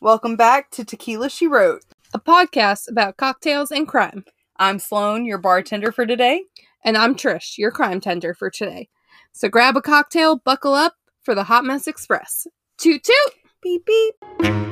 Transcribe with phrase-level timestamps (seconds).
[0.00, 1.82] Welcome back to Tequila She Wrote.
[2.14, 4.24] a podcast about cocktails and crime.
[4.56, 6.44] I'm Sloan, your bartender for today.
[6.84, 8.88] And I'm Trish, your crime tender for today.
[9.32, 12.46] So grab a cocktail, buckle up for the Hot Mess Express.
[12.78, 13.34] Toot toot!
[13.60, 14.67] Beep beep.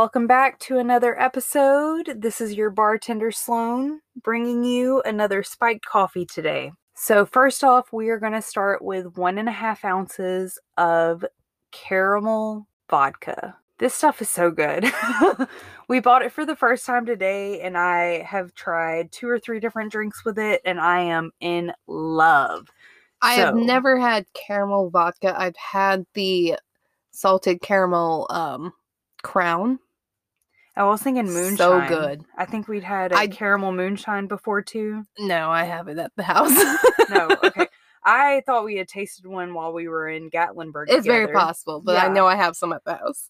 [0.00, 2.22] Welcome back to another episode.
[2.22, 6.72] This is your bartender Sloan bringing you another spiked coffee today.
[6.94, 11.22] So, first off, we are going to start with one and a half ounces of
[11.70, 13.54] caramel vodka.
[13.76, 14.90] This stuff is so good.
[15.88, 19.60] we bought it for the first time today, and I have tried two or three
[19.60, 22.68] different drinks with it, and I am in love.
[23.20, 25.38] I have never had caramel vodka.
[25.38, 26.54] I've had the
[27.10, 28.72] salted caramel um
[29.22, 29.78] crown.
[30.76, 31.56] I was thinking moonshine.
[31.56, 32.22] So good.
[32.36, 35.04] I think we'd had a I- caramel moonshine before too.
[35.18, 36.54] No, I have it at the house.
[37.10, 37.66] No, okay.
[38.04, 40.86] I thought we had tasted one while we were in Gatlinburg.
[40.88, 43.28] it's very possible, but I know I have some at the house.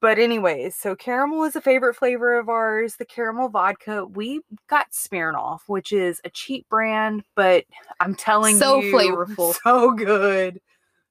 [0.00, 2.96] But anyways, so caramel is a favorite flavor of ours.
[2.96, 7.66] The caramel vodka, we got Smirnoff, which is a cheap brand, but
[8.00, 9.54] I'm telling So you, so flavorful.
[9.62, 10.60] so good,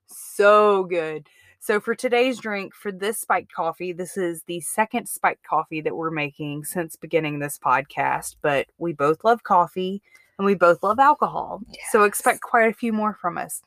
[0.08, 1.28] so good.
[1.70, 5.96] So for today's drink, for this spiked coffee, this is the second spiked coffee that
[5.96, 8.38] we're making since beginning this podcast.
[8.42, 10.02] But we both love coffee
[10.40, 13.62] and we both love alcohol, so expect quite a few more from us.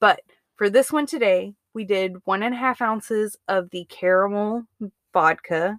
[0.00, 0.22] But
[0.56, 4.64] for this one today, we did one and a half ounces of the caramel
[5.12, 5.78] vodka.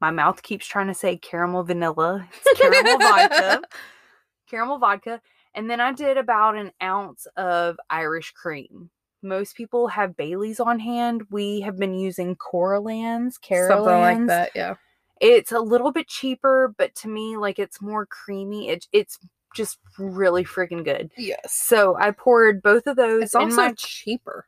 [0.00, 2.28] My mouth keeps trying to say caramel vanilla.
[2.32, 3.62] It's caramel vodka.
[4.48, 5.20] Caramel vodka.
[5.52, 8.88] And then I did about an ounce of Irish cream.
[9.26, 11.24] Most people have Bailey's on hand.
[11.30, 14.74] We have been using Carolans, Something like that, yeah.
[15.20, 18.68] It's a little bit cheaper, but to me, like it's more creamy.
[18.68, 19.18] It, it's
[19.54, 21.10] just really freaking good.
[21.16, 21.54] Yes.
[21.54, 24.46] So I poured both of those It's in also my cheaper.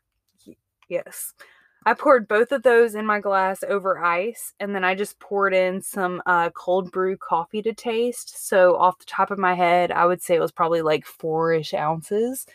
[0.88, 1.34] Yes.
[1.86, 5.54] I poured both of those in my glass over ice, and then I just poured
[5.54, 8.46] in some uh, cold brew coffee to taste.
[8.46, 11.52] So, off the top of my head, I would say it was probably like four
[11.52, 12.46] ish ounces.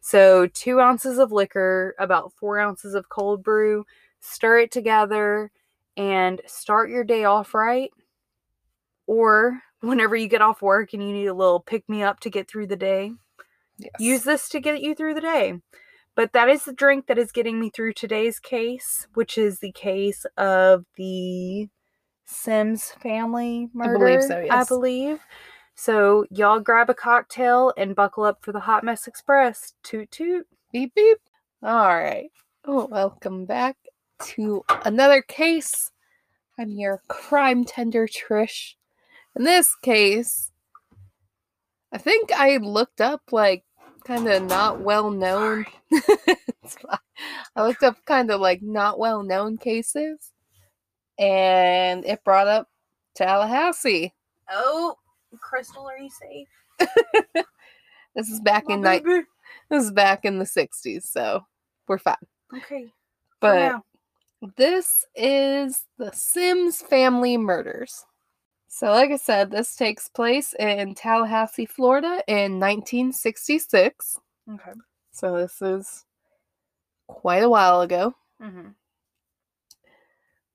[0.00, 3.84] So, two ounces of liquor, about four ounces of cold brew,
[4.20, 5.50] stir it together,
[5.96, 7.90] and start your day off right.
[9.06, 12.30] Or whenever you get off work and you need a little pick me up to
[12.30, 13.12] get through the day,
[13.78, 13.92] Yes.
[13.98, 15.54] use this to get you through the day.
[16.16, 19.70] But that is the drink that is getting me through today's case, which is the
[19.72, 21.68] case of the
[22.24, 24.52] Sims family I believe so, yes.
[24.52, 25.20] I believe.
[25.80, 29.74] So y'all grab a cocktail and buckle up for the Hot Mess Express.
[29.84, 30.44] Toot toot.
[30.72, 31.18] Beep beep.
[31.62, 32.32] All right.
[32.64, 33.76] Oh, welcome back
[34.24, 35.92] to another case.
[36.58, 38.74] I'm your crime tender, Trish.
[39.36, 40.50] In this case,
[41.92, 43.62] I think I looked up like
[44.04, 45.64] kind of not well known.
[47.54, 50.32] I looked up kind of like not well known cases,
[51.20, 52.68] and it brought up
[53.14, 54.12] Tallahassee.
[54.50, 54.96] Oh,
[55.38, 56.48] Crystal, are you safe?
[58.14, 59.04] This is back My in night.
[59.70, 61.46] this is back in the '60s, so
[61.86, 62.16] we're fine.
[62.54, 62.92] Okay.
[63.40, 63.74] But.
[64.56, 68.04] This is the Sims family murders.
[68.68, 74.18] So, like I said, this takes place in Tallahassee, Florida in 1966.
[74.54, 74.70] Okay.
[75.10, 76.04] So, this is
[77.08, 78.14] quite a while ago.
[78.40, 78.68] hmm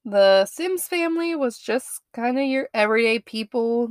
[0.06, 3.90] The Sims family was just kind of your everyday people.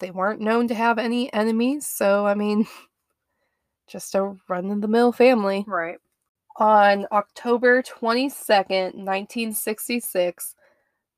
[0.00, 1.86] They weren't known to have any enemies.
[1.86, 2.66] So, I mean,
[3.88, 5.64] just a run of the mill family.
[5.66, 5.98] Right.
[6.56, 10.54] On October 22nd, 1966,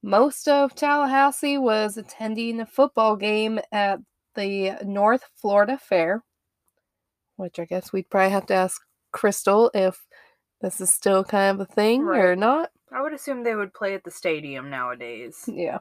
[0.02, 4.00] most of Tallahassee was attending a football game at
[4.34, 6.22] the North Florida Fair,
[7.36, 10.06] which I guess we'd probably have to ask Crystal if
[10.60, 12.70] this is still kind of a thing or not.
[12.92, 15.48] I would assume they would play at the stadium nowadays.
[15.52, 15.78] Yeah.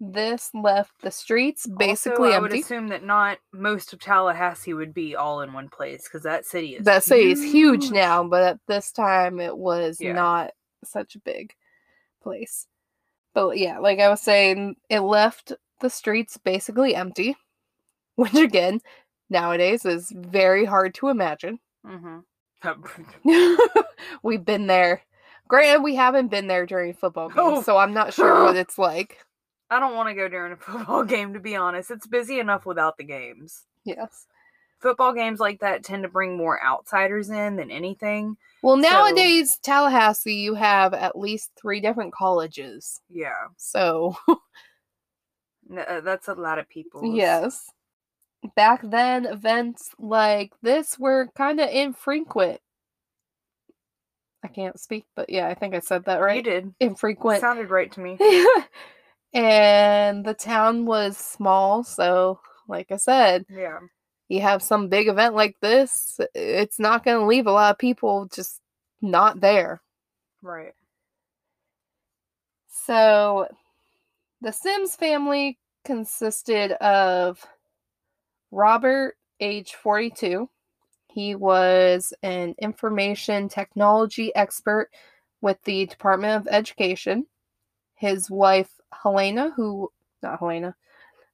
[0.00, 2.62] This left the streets basically also, I would empty.
[2.62, 6.76] assume that not most of Tallahassee would be all in one place because that city
[6.76, 10.12] is That city is huge now, but at this time it was Yeah.
[10.12, 10.50] not
[10.84, 11.54] such a big
[12.22, 12.66] place.
[13.34, 17.36] But yeah, like I was saying, it left the streets basically empty,
[18.16, 18.80] which again,
[19.30, 21.60] nowadays is very hard to imagine.
[21.86, 22.18] Mm-hmm.
[24.22, 25.02] We've been there.
[25.48, 27.62] Granted, we haven't been there during football games, Oh.
[27.62, 29.18] so I'm not sure what it's like.
[29.74, 31.90] I don't want to go during a football game, to be honest.
[31.90, 33.64] It's busy enough without the games.
[33.84, 34.26] Yes.
[34.80, 38.36] Football games like that tend to bring more outsiders in than anything.
[38.62, 43.00] Well, So- nowadays, Tallahassee, you have at least three different colleges.
[43.10, 47.14] Yeah, So, uh, that's a lot of people.
[47.14, 47.70] yes.
[48.56, 52.60] Back then, events like this were kind of infrequent.
[54.44, 56.36] I can't speak, but yeah, I think I said that right.
[56.36, 56.74] You did.
[56.78, 57.40] Infrequent.
[57.40, 58.18] Sounded right to me.
[59.34, 63.80] and the town was small, so like I said, Yeah.
[64.28, 67.78] you have some big event like this, it's not going to leave a lot of
[67.78, 68.60] people just
[69.02, 69.82] not there.
[70.42, 70.72] Right.
[72.68, 73.48] So,
[74.40, 77.44] the Sims family consisted of
[78.50, 80.48] Robert, age 42.
[81.08, 84.90] He was an information technology expert
[85.40, 87.26] with the Department of Education.
[87.94, 88.70] His wife,
[89.02, 89.90] Helena, who,
[90.22, 90.74] not Helena,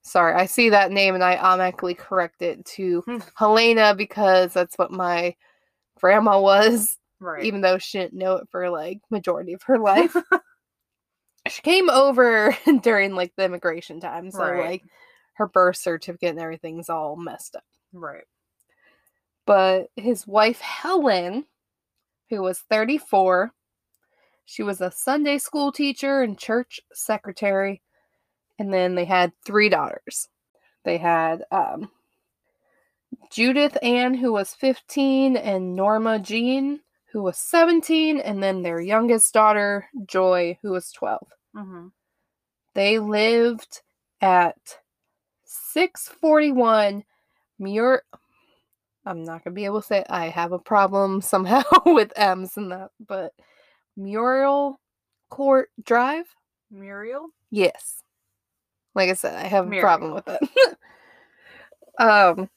[0.03, 3.19] sorry, I see that name and I automatically correct it to Hmm.
[3.37, 5.35] Helena because that's what my
[6.01, 7.45] grandma was Right.
[7.45, 10.17] even though she didn't know it for like majority of her life.
[11.49, 14.59] she came over during like the immigration time, so Right.
[14.59, 14.83] like
[15.35, 17.65] her birth certificate and everything's all messed up.
[17.93, 18.25] right.
[19.47, 21.45] But his wife Helen,
[22.31, 23.53] who was 34,
[24.51, 27.83] she was a Sunday school teacher and church secretary,
[28.59, 30.29] and then they had three daughters.
[30.85, 31.89] They had um,
[33.31, 36.81] Judith Ann, who was 15, and Norma Jean,
[37.13, 41.29] who was 17, and then their youngest daughter, Joy, who was 12.
[41.55, 41.87] Mm-hmm.
[42.75, 43.83] They lived
[44.21, 44.59] at
[45.45, 47.05] 641
[47.61, 48.03] Muir.
[49.07, 50.07] I'm not going to be able to say it.
[50.11, 53.33] I have a problem somehow with M's and that, but
[53.97, 54.81] Muriel
[55.29, 56.27] Court Drive?
[56.71, 57.29] Muriel.
[57.51, 58.03] Yes.
[58.95, 60.77] Like I said, I have a problem with it.
[61.99, 62.49] um,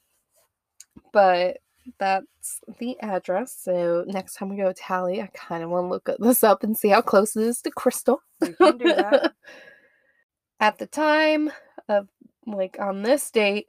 [1.12, 1.58] but
[1.98, 3.56] that's the address.
[3.60, 6.62] So next time we go to Tally, I kind of want to look this up
[6.62, 8.20] and see how close it is to Crystal.
[8.40, 9.32] We can do that.
[10.60, 11.52] At the time
[11.88, 12.08] of
[12.46, 13.68] like on this date,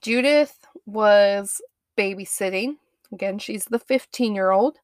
[0.00, 0.56] Judith
[0.86, 1.60] was
[1.98, 2.76] babysitting.
[3.12, 4.78] Again, she's the 15 year old.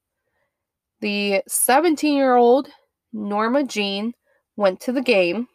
[1.00, 2.69] The 17 year old,
[3.12, 4.14] Norma Jean,
[4.56, 5.48] went to the game.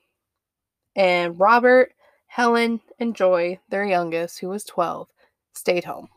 [0.95, 1.93] And Robert,
[2.27, 5.07] Helen, and Joy, their youngest, who was 12,
[5.53, 6.09] stayed home.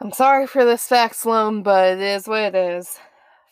[0.00, 2.98] I'm sorry for this fact, Sloan, but it is what it is.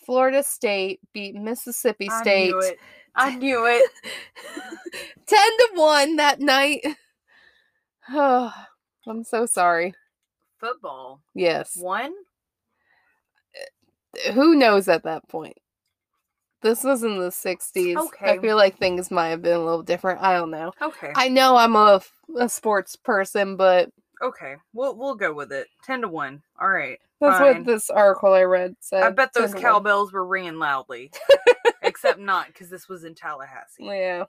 [0.07, 2.49] Florida State beat Mississippi State.
[2.49, 2.79] I knew it.
[3.15, 3.91] I knew it.
[5.27, 6.87] 10 to 1 that night.
[8.09, 8.53] Oh,
[9.07, 9.95] I'm so sorry.
[10.59, 11.21] Football.
[11.35, 11.77] Yes.
[11.77, 12.13] One.
[14.33, 15.57] Who knows at that point?
[16.61, 17.97] This was in the 60s.
[17.97, 18.33] Okay.
[18.33, 20.21] I feel like things might have been a little different.
[20.21, 20.73] I don't know.
[20.83, 21.13] Okay.
[21.15, 22.01] I know I'm a,
[22.37, 23.91] a sports person, but
[24.23, 24.57] okay.
[24.73, 25.69] We'll we'll go with it.
[25.85, 26.43] Ten to one.
[26.61, 26.99] All right.
[27.21, 27.57] that's Fine.
[27.59, 29.05] what this article I read said.
[29.05, 29.63] I bet those 10 1.
[29.63, 31.13] cowbells were ringing loudly.
[31.83, 33.85] Except not because this was in Tallahassee.
[33.85, 34.25] Yeah.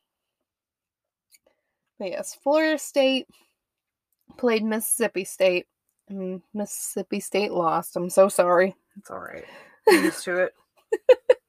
[1.98, 3.26] But yes, Florida State
[4.38, 5.66] played Mississippi State.
[6.08, 7.96] and Mississippi State lost.
[7.98, 8.76] I'm so sorry.
[8.98, 9.46] It's all right.
[9.90, 10.56] Used to it.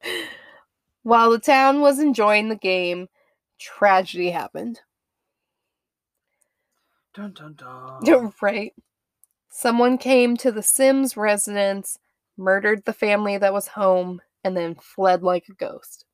[1.03, 3.09] While the town was enjoying the game,
[3.59, 4.81] tragedy happened.
[7.15, 8.33] Dun dun dun.
[8.43, 8.73] right.
[9.49, 11.99] Someone came to the Sims residence,
[12.37, 16.05] murdered the family that was home, and then fled like a ghost.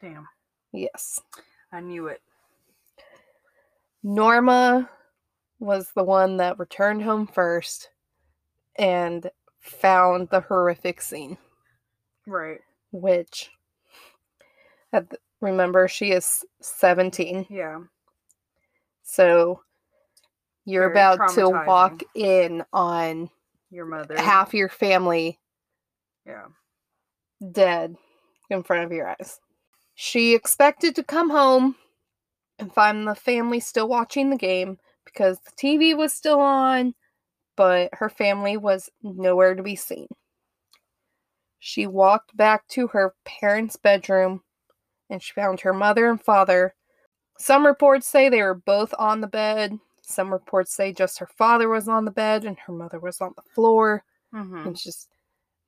[0.00, 0.26] Damn.
[0.72, 1.20] Yes.
[1.72, 2.20] I knew it.
[4.02, 4.90] Norma
[5.58, 7.90] was the one that returned home first
[8.78, 9.30] and
[9.66, 11.36] found the horrific scene,
[12.26, 12.60] Right.
[12.92, 13.50] which
[14.92, 17.46] the- remember she is 17.
[17.50, 17.80] Yeah.
[19.02, 19.62] So
[20.64, 23.30] you're Very about to walk in on
[23.70, 24.16] Your mother.
[24.18, 25.38] half your family
[26.24, 26.46] Yeah.
[27.52, 27.96] dead
[28.50, 29.40] in front of your eyes.
[29.94, 31.76] She expected to come home
[32.58, 36.94] and find the family still watching the game because the TV was still on,
[37.56, 40.08] but her family was nowhere to be seen.
[41.58, 44.42] She walked back to her parents' bedroom
[45.10, 46.74] and she found her mother and father.
[47.38, 49.78] Some reports say they were both on the bed.
[50.02, 53.32] Some reports say just her father was on the bed and her mother was on
[53.36, 54.04] the floor.
[54.34, 54.68] Mm-hmm.
[54.68, 55.08] It's just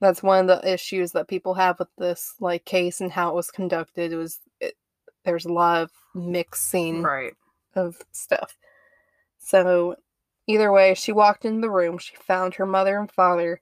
[0.01, 3.35] that's one of the issues that people have with this like case and how it
[3.35, 4.13] was conducted.
[4.13, 4.75] It was it,
[5.25, 7.35] there's a lot of mixing Right.
[7.75, 8.57] of stuff.
[9.39, 9.97] So
[10.49, 11.99] either way, she walked into the room.
[11.99, 13.61] She found her mother and father.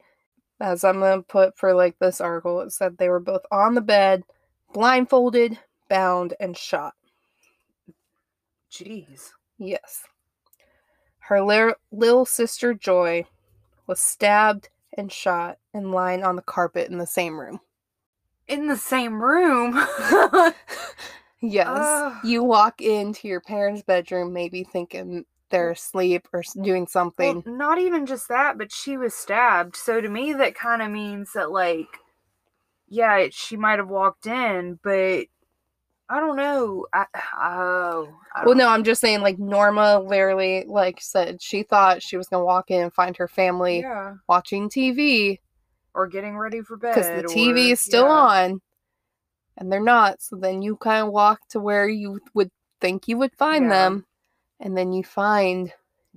[0.60, 3.82] As I'm gonna put for like this article, it said they were both on the
[3.82, 4.24] bed,
[4.72, 5.58] blindfolded,
[5.90, 6.94] bound, and shot.
[8.72, 9.32] Jeez.
[9.58, 10.04] Yes.
[11.18, 13.26] Her lir- little sister Joy
[13.86, 17.60] was stabbed and shot and lying on the carpet in the same room.
[18.48, 19.78] In the same room.
[21.42, 21.68] Yes.
[21.68, 22.14] Ugh.
[22.24, 27.42] You walk into your parents' bedroom, maybe thinking they're asleep or doing well, something.
[27.46, 29.76] not even just that, but she was stabbed.
[29.76, 31.86] So to me, that kind of means that, like,
[32.88, 35.26] yeah, it- she might have walked in, but
[36.08, 36.86] I don't know.
[36.92, 38.08] I, oh.
[38.34, 42.16] I well, don't- no, I'm just saying, like, Norma literally, like, said she thought she
[42.16, 44.14] was going to walk in and find her family Yeah.
[44.28, 45.40] watching TV
[45.94, 46.94] Or getting ready for bed.
[46.94, 48.10] because the TV or- is still yeah.
[48.12, 48.60] on
[49.56, 50.22] and they're not.
[50.22, 52.50] So then you kind of walk to where you would
[52.80, 53.70] think you would find Yeah.
[53.70, 54.06] them.
[54.60, 55.72] And then you find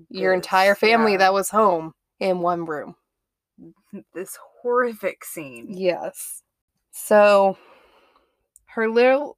[0.09, 1.17] your This, entire family yeah.
[1.19, 2.95] that was home in one room.
[4.13, 5.67] This horrific scene.
[5.69, 6.43] Yes.
[6.91, 7.57] So
[8.67, 9.37] her little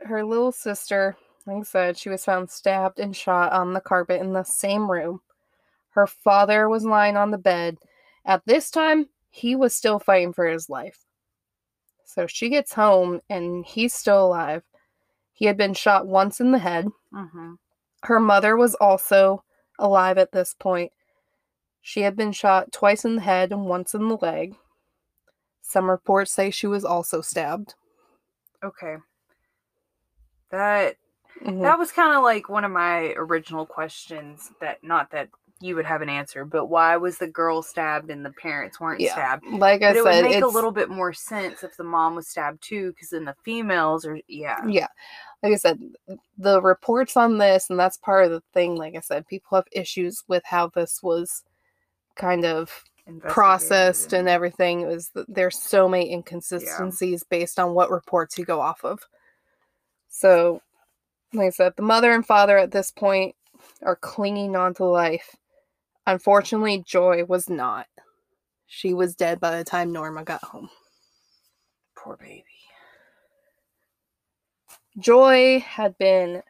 [0.00, 4.20] her little sister, like I said, she was found stabbed and shot on the carpet
[4.20, 5.20] in the same room.
[5.90, 7.78] Her father was lying on the bed.
[8.24, 11.04] At this time, he was still fighting for his life.
[12.04, 14.62] So she gets home and he's still alive.
[15.32, 16.86] He had been shot once in the head.
[17.12, 17.54] Mm-hmm.
[18.04, 19.44] Her mother was also
[19.78, 20.92] alive at this point.
[21.80, 24.56] She had been shot twice in the head and once in the leg.
[25.62, 27.74] Some reports say she was also stabbed.
[28.62, 28.96] Okay.
[30.50, 30.96] That
[31.42, 31.62] Mhm.
[31.62, 35.28] that was kind of like one of my original questions that not that
[35.60, 39.00] you would have an answer, but why was the girl stabbed and the parents weren't
[39.00, 39.44] Yeah, stabbed?
[39.46, 42.14] Like I But it would said, make a little bit more sense if the mom
[42.14, 44.66] was stabbed too, because then the females are yeah.
[44.68, 44.86] Yeah.
[45.42, 45.80] Like I said,
[46.36, 49.66] the reports on this, and that's part of the thing, like I said, people have
[49.72, 51.44] issues with how this was
[52.16, 52.84] kind of
[53.28, 54.82] processed and everything.
[54.82, 59.00] It was there's so many inconsistencies based on what reports you go off of.
[60.08, 60.60] So,
[61.32, 63.34] like I said, the mother and father at this point
[63.82, 65.36] are clinging on to life.
[66.08, 67.86] Unfortunately, Joy was not.
[68.66, 70.70] She was dead by the time Norma got home.
[71.94, 72.44] poor baby.
[74.98, 76.42] Joy had been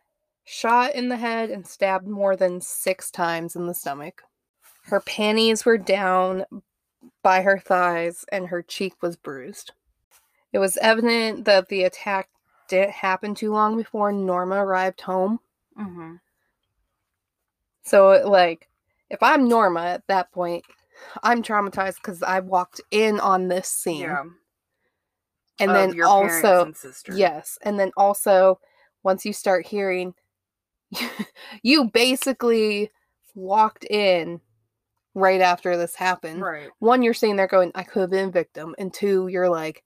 [0.45, 4.23] shot in the head and stabbed more than six times in the stomach.
[4.85, 6.45] Her panties were down
[7.25, 9.73] by her thighs and her cheek was bruised.
[10.53, 12.29] It was evident that the attack
[12.69, 15.41] didn't happen too long before Norma arrived home.
[15.77, 16.15] Mm-hmm.
[17.83, 18.68] So, like,
[19.11, 20.65] if I'm Norma at that point,
[21.23, 24.03] I'm traumatized because I walked in on this scene.
[24.03, 24.25] Yeah.
[25.61, 27.19] and of then also, and.
[27.19, 28.61] Yes, and then also
[29.03, 30.15] once you start hearing
[31.63, 32.91] you basically
[33.35, 34.41] walked in
[35.15, 36.41] right after this happened.
[36.41, 36.69] Right.
[36.79, 39.83] One, you're sitting there going, I could have been victim, and two, you're like,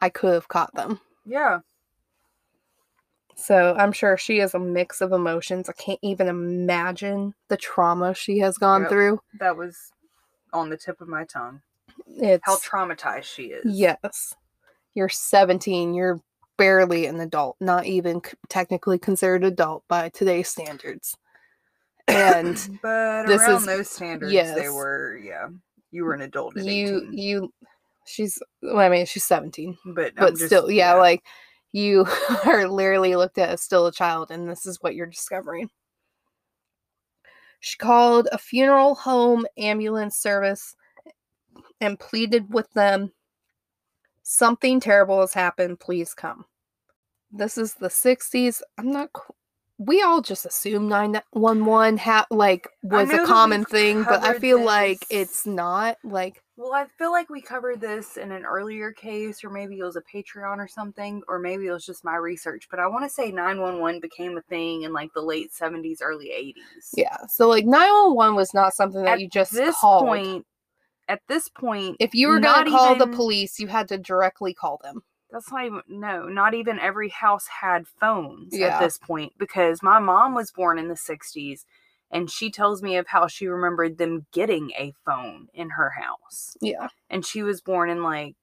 [0.00, 1.00] I could have caught them.
[1.24, 1.60] Yeah.
[3.40, 5.68] So I'm sure she is a mix of emotions.
[5.68, 8.90] I can't even imagine the trauma she has gone Yep.
[8.90, 9.20] through.
[9.38, 9.90] That was
[10.52, 11.62] on the tip of my tongue.
[12.06, 13.64] It's How traumatized she is.
[13.64, 14.34] yes.
[14.94, 15.94] You're 17.
[15.94, 16.20] You're
[16.58, 21.16] barely an adult, not even c- technically considered adult by today's standards.
[22.08, 25.48] And but this around is- those standards, yes, they were yeah.
[25.92, 27.12] You were an adult at you 18.
[27.18, 27.52] you
[28.06, 29.78] she's well, I mean she's 17.
[29.86, 31.22] but But I'm just- still, yeah, like
[31.72, 32.06] you
[32.46, 35.70] are literally looked at as still a child and this is what you're discovering.
[37.60, 40.74] She called a funeral home ambulance service
[41.80, 43.12] and pleaded with them
[44.22, 46.44] something terrible has happened, please come.
[47.32, 48.62] This is the 60s.
[48.78, 49.10] I'm not
[49.80, 55.06] we all just assume 911 ha- like was a common thing, but I feel like
[55.08, 59.48] it's not like Well, I feel like we covered this in an earlier case, or
[59.48, 62.68] maybe it was a Patreon or something, or maybe it was just my research.
[62.70, 66.26] But I want to say 911 became a thing in like the late 70s, early
[66.26, 66.90] 80s.
[66.94, 67.16] yeah.
[67.30, 70.04] So like 911 was not something that At you just this called.
[70.06, 70.46] point,
[71.08, 74.52] at this point, if you were going to call the police, you had to directly
[74.52, 75.02] call them.
[75.32, 78.68] That's not even no, not even every house had phones Yeah.
[78.68, 81.64] at this point because my mom was born in the 60s
[82.10, 86.56] and she tells me of how she remembered them getting a phone in her house.
[86.60, 86.88] Yeah.
[87.08, 88.36] And she was born in like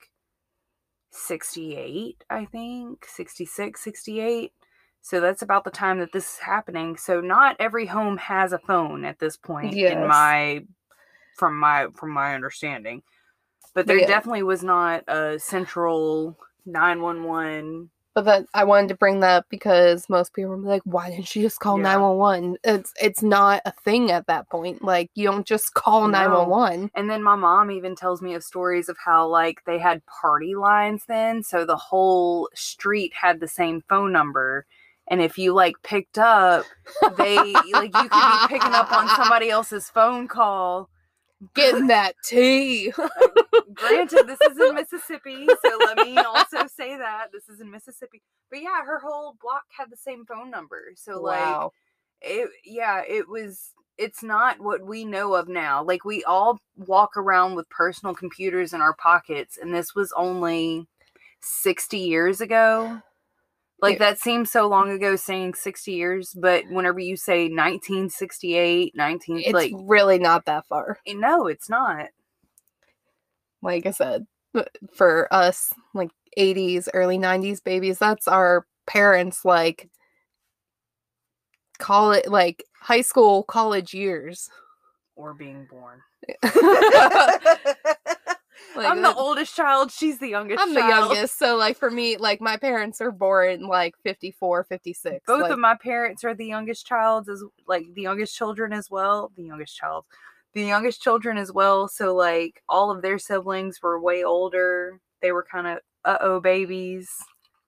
[1.12, 4.53] 68, I think, 66, 68.
[5.01, 6.98] So that's about the time that this is happening.
[6.98, 9.94] So not every home has a phone at this point Yes.
[9.94, 10.65] in my
[11.36, 13.03] from my from my understanding.
[13.74, 14.08] But there Yeah.
[14.08, 16.38] definitely was not a central
[16.68, 21.10] 911 But that I wanted to bring that up because most people were like, "Why
[21.10, 21.84] didn't she just call Yeah.
[21.84, 24.84] 911?" It's it's not a thing at that point.
[24.84, 26.10] Like you don't just call No.
[26.10, 26.90] 911.
[26.96, 30.56] And then my mom even tells me of stories of how like they had party
[30.56, 34.66] lines then, so the whole street had the same phone number
[35.10, 36.70] And if you like picked up,
[37.18, 40.90] they like you could be picking up on somebody else's phone call.
[41.53, 42.91] Getting that tea.
[43.74, 48.22] Granted, this is in Mississippi, so let me also say that this is in Mississippi.
[48.50, 50.94] But yeah, her whole block had the same phone number.
[50.96, 51.70] So like
[52.22, 55.84] it yeah, it was it's not what we know of now.
[55.84, 60.88] Like we all walk around with personal computers in our pockets and this was only
[61.41, 63.01] 60 years ago.
[63.80, 69.40] Like that seems so long ago saying 60 years, but whenever you say 1968, 19
[69.40, 71.00] It's like really not that far.
[71.06, 72.08] Eh, no, it's not.
[73.62, 74.64] Like I said, uh,
[74.96, 79.90] for us, like 80s, early 90s babies, that's our parents, like,
[81.78, 84.50] call it like high school, college years.
[85.16, 86.02] Or being born.
[88.78, 91.90] Like, I'm the that- oldest child, she's the youngest I'm the youngest, so like for
[91.92, 95.24] me, like my parents are born like 54, 56.
[95.26, 98.90] Both like, of my parents are the youngest child as like the youngest children as
[98.90, 99.32] well.
[99.36, 100.06] The youngest child.
[100.54, 101.88] The youngest children as well.
[101.88, 105.00] So like all of their siblings were way older.
[105.22, 107.10] They were kind of uh oh babies.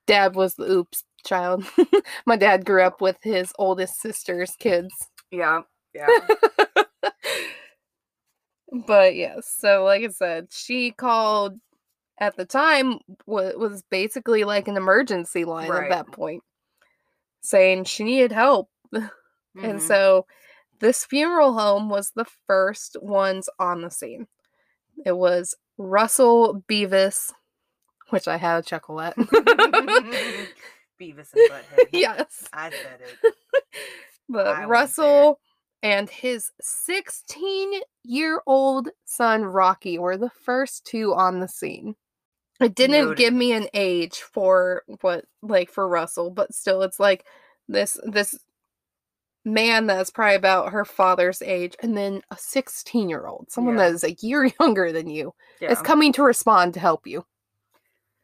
[0.07, 1.65] dad was the oops child.
[2.25, 4.93] my dad grew up with his oldest sister's kids.
[5.31, 5.61] Yeah.
[5.93, 6.07] Yeah.
[8.71, 11.59] But yes, so like I said, she called
[12.19, 15.85] at the time wa- was basically like an emergency line Right.
[15.91, 16.43] at that point,
[17.41, 18.69] saying she needed help.
[19.55, 19.81] And Mhm.
[19.81, 20.25] so
[20.79, 24.27] this funeral home was the first ones on the scene.
[25.05, 27.33] It was Russell Beavis,
[28.11, 29.15] which I had a chuckle at.
[30.99, 31.87] Beavis and Butthead.
[31.91, 32.47] yes.
[32.53, 33.33] I said it.
[34.29, 34.65] But I.
[34.65, 35.39] Russell
[35.83, 41.95] and his 16 year old son Rocky were the first two on the scene.
[42.59, 47.25] It didn't give me an age for what like for Russell, but still it's like
[47.69, 48.37] this this
[49.45, 53.87] man that's probably about her father's age and then a 16 year old, someone Yeah.
[53.87, 55.71] that is a year younger than you, Yeah.
[55.71, 57.25] is coming to respond to help you.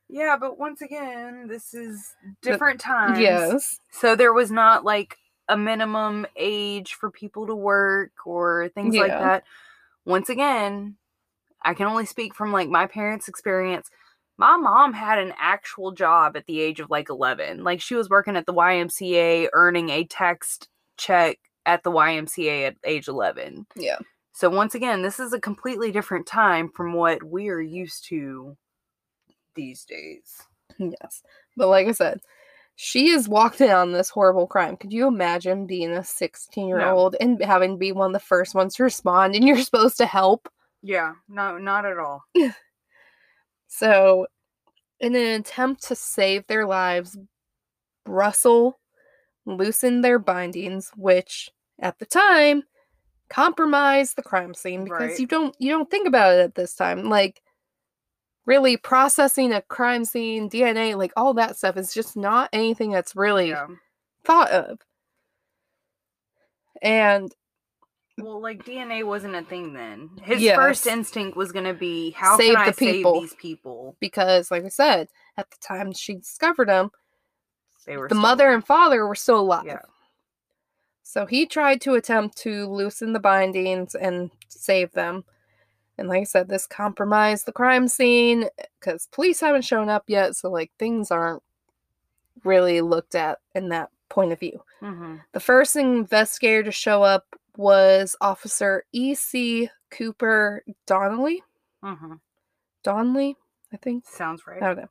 [0.09, 3.19] yeah, but once again, this is different times.
[3.19, 3.79] Yes.
[3.91, 9.11] So there was not like a minimum age for people to work or things like
[9.11, 9.43] that.
[10.05, 10.95] Once again,
[11.63, 13.89] I can only speak from like my parents' experience.
[14.37, 17.63] My mom had an actual job at the age of like 11.
[17.63, 22.75] Like she was working at the YMCA earning a text check at the YMCA at
[22.83, 23.65] age 11.
[23.75, 23.97] Yeah.
[24.33, 28.57] So once again, this is a completely different time from what we're used to
[29.55, 30.41] these days.
[30.77, 31.23] Yes.
[31.55, 32.19] But like I said,
[32.75, 34.75] she has walked in on this horrible crime.
[34.77, 38.19] Could you imagine being a 16 year old and having to be one of the
[38.19, 40.49] first ones to respond and you're supposed to help?
[40.81, 42.23] Yeah, no, not at all.
[43.67, 44.27] So,
[44.99, 47.17] in an attempt to save their lives,
[48.05, 48.79] Russell
[49.45, 52.63] loosened their bindings, which at the time
[53.29, 55.19] compromised the crime scene because Right.
[55.19, 57.09] you don't you don't think about it at this time.
[57.09, 57.41] Like
[58.45, 63.15] really processing a crime scene, DNA, like all that stuff is just not anything that's
[63.15, 63.67] really Yeah.
[64.23, 64.79] thought of.
[66.81, 67.33] And
[68.17, 70.09] Well, like DNA wasn't a thing then.
[70.23, 70.55] His Yes.
[70.55, 73.13] first instinct was going to be how Save can I the people.
[73.15, 73.97] save these people?
[73.99, 76.91] because like I said, at the time she discovered him,
[77.85, 78.55] They were the mother alive.
[78.55, 79.65] and father were still alive.
[79.65, 79.81] Yeah.
[81.03, 85.23] So he tried to attempt to loosen the bindings and save them.
[85.97, 90.35] And like I said, this compromised the crime scene because police haven't shown up yet.
[90.35, 91.41] So, like, things aren't
[92.43, 94.61] really looked at in that point of view.
[94.81, 95.21] Mhm.
[95.31, 97.25] The first investigator to show up
[97.57, 99.69] was Officer E.C.
[99.89, 101.41] Cooper Donnelly.
[101.83, 102.19] Mhm.
[102.83, 103.37] Donnelly,
[103.73, 104.05] I think.
[104.05, 104.61] Sounds right.
[104.61, 104.89] I don't know.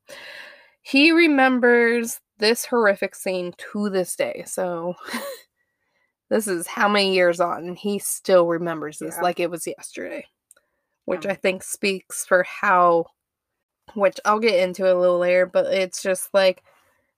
[0.83, 4.43] He remembers this horrific scene to this day.
[4.47, 4.95] So
[6.31, 9.23] this is how many years on, and he still remembers this Yeah.
[9.23, 10.27] like it was yesterday,
[11.05, 13.07] which Um, I think speaks for how,
[13.95, 16.63] which I'll get into a little later, but it's just like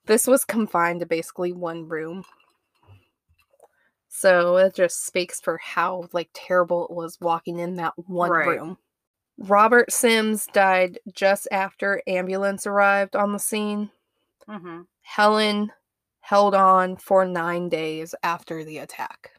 [0.06, 2.24] this was confined to basically one room.
[4.08, 8.58] So it just speaks for how like terrible it was walking in that one Right.
[8.58, 8.78] room.
[9.38, 13.90] Robert Sims died just after ambulance arrived on the scene.
[14.48, 14.86] Mhm.
[15.02, 15.72] Helen
[16.20, 19.32] held on for nine days after the attack.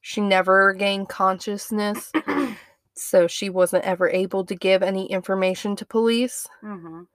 [0.00, 2.10] She never regained consciousness,
[2.98, 6.46] so she wasn't ever able to give any information to police.
[6.62, 7.06] Mhm.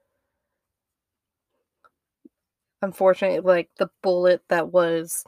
[2.81, 5.23] Unfortunately, like the bullet that was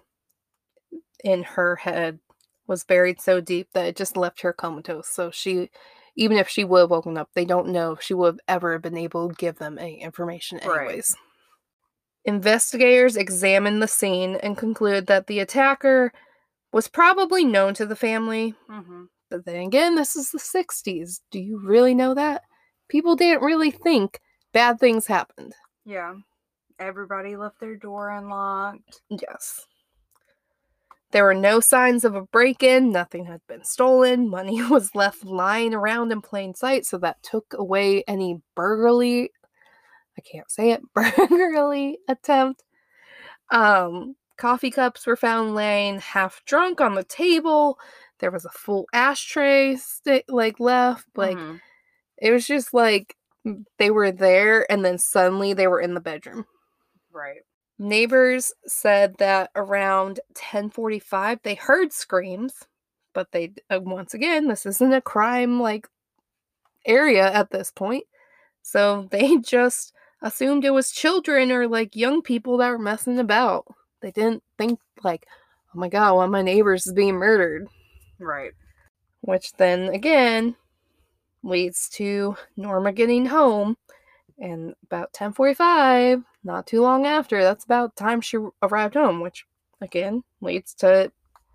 [1.23, 2.19] in her head
[2.67, 5.07] was buried so deep that it just left her comatose.
[5.07, 5.69] So she,
[6.15, 8.77] even if she would have woken up, they don't know if she would have ever
[8.79, 10.79] been able to give them any information, Right.
[10.87, 11.15] anyways.
[12.25, 16.11] Investigators examined the scene and concluded that the attacker
[16.73, 18.55] was probably known to the family.
[18.67, 19.05] Mm-hmm.
[19.29, 21.21] But then again, this is the 60s.
[21.31, 22.43] Do you really know that?
[22.89, 24.19] People didn't really think
[24.53, 25.53] bad things happened.
[25.85, 26.15] Yeah.
[26.79, 29.01] Everybody left their door unlocked.
[29.09, 29.65] Yes.
[31.11, 35.23] There were no signs of a break in, nothing had been stolen, money was left
[35.23, 39.31] lying around in plain sight, so that took away any burglary.
[40.17, 42.63] I can't say it, burglary attempt.
[43.49, 47.79] Um, coffee cups were found laying half drunk on the table.
[48.19, 51.07] There was a full ashtray sti- like left.
[51.15, 51.61] Like Mhm.
[52.17, 53.15] it was just like
[53.79, 56.45] they were there and then suddenly they were in the bedroom.
[57.11, 57.41] right.
[57.79, 62.65] Neighbors said that around 10:45 they heard screams,
[63.13, 65.87] but they uh, once again this isn't a crime like
[66.85, 68.05] area at this point.
[68.63, 73.65] So they just assumed it was children or like young people that were messing about.
[74.01, 75.27] They didn't think like,
[75.75, 77.67] "Oh my god, one of my neighbors is being murdered."
[78.19, 78.51] Right.
[79.21, 80.55] Which then again
[81.43, 83.77] leads to Norma getting home
[84.39, 89.45] and about 10:45, not too long after, that's about time she arrived home, which
[89.81, 91.11] again leads to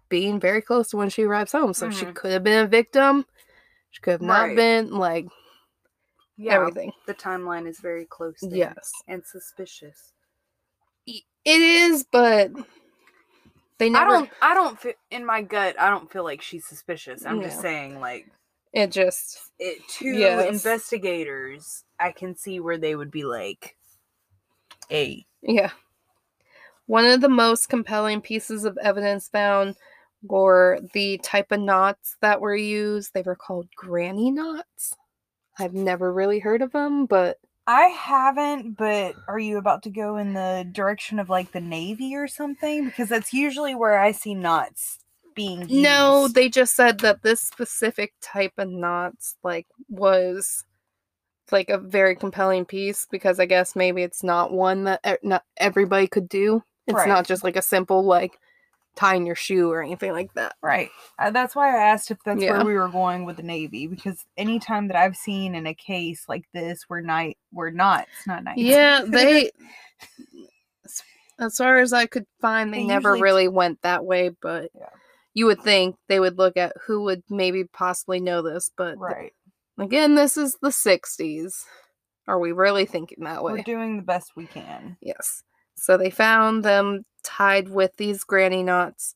[0.09, 1.73] being very close to when she arrives home.
[1.75, 2.15] So she Mhm.
[2.15, 3.27] could have been a victim.
[3.91, 4.57] She could have not Right.
[4.57, 5.27] been like
[6.37, 6.55] Yeah.
[6.55, 6.93] everything.
[7.07, 8.39] The timeline is very close.
[8.43, 8.93] Yes.
[9.07, 10.13] And suspicious.
[11.07, 12.53] It is, but
[13.81, 14.31] they never I don't.
[14.43, 15.81] I don't feel in my gut.
[15.81, 17.27] I don't feel like she's suspicious.
[17.27, 18.29] I'm just saying, like,
[18.73, 20.47] it just it to Yes.
[20.49, 23.77] investigators, I can see where they would be like,
[24.89, 25.71] "Hey, Yeah.
[26.87, 29.77] One of the most compelling pieces of evidence found
[30.23, 33.15] were the type of knots that were used.
[33.15, 34.97] They were called granny knots.
[35.59, 37.39] I've never really heard of them, but
[37.71, 42.17] I haven't, but are you about to go in the direction of like the Navy
[42.17, 42.85] or something?
[42.87, 44.99] Because that's usually where I see knots
[45.37, 45.71] being used.
[45.71, 50.65] no, they just said that this specific type of knots like was
[51.53, 55.45] like a very compelling piece because I guess maybe it's not one that e- not
[55.57, 56.63] everybody could do.
[56.89, 57.09] It's Right.
[57.09, 58.39] not just like a simple like
[58.97, 60.55] tying your shoe or anything like that.
[60.63, 60.91] Right.
[61.19, 62.57] Uh, that's why I asked if that's Yeah.
[62.59, 66.25] where we were going with the Navy because anytime that I've seen in a case
[66.29, 68.53] like this where night we're not nights.
[68.57, 69.51] Yeah, they.
[71.39, 74.31] as- far as I could find, they, They never really went that way.
[74.43, 74.89] But Yeah.
[75.35, 78.71] you would think they would look at who would maybe possibly know this.
[78.77, 79.33] But th- right.
[79.79, 81.65] again, this is the '60s.
[82.29, 83.55] Are we really thinking that way?
[83.55, 84.97] We're doing the best we can.
[85.01, 85.43] Yes.
[85.81, 89.15] So they found them tied with these granny knots,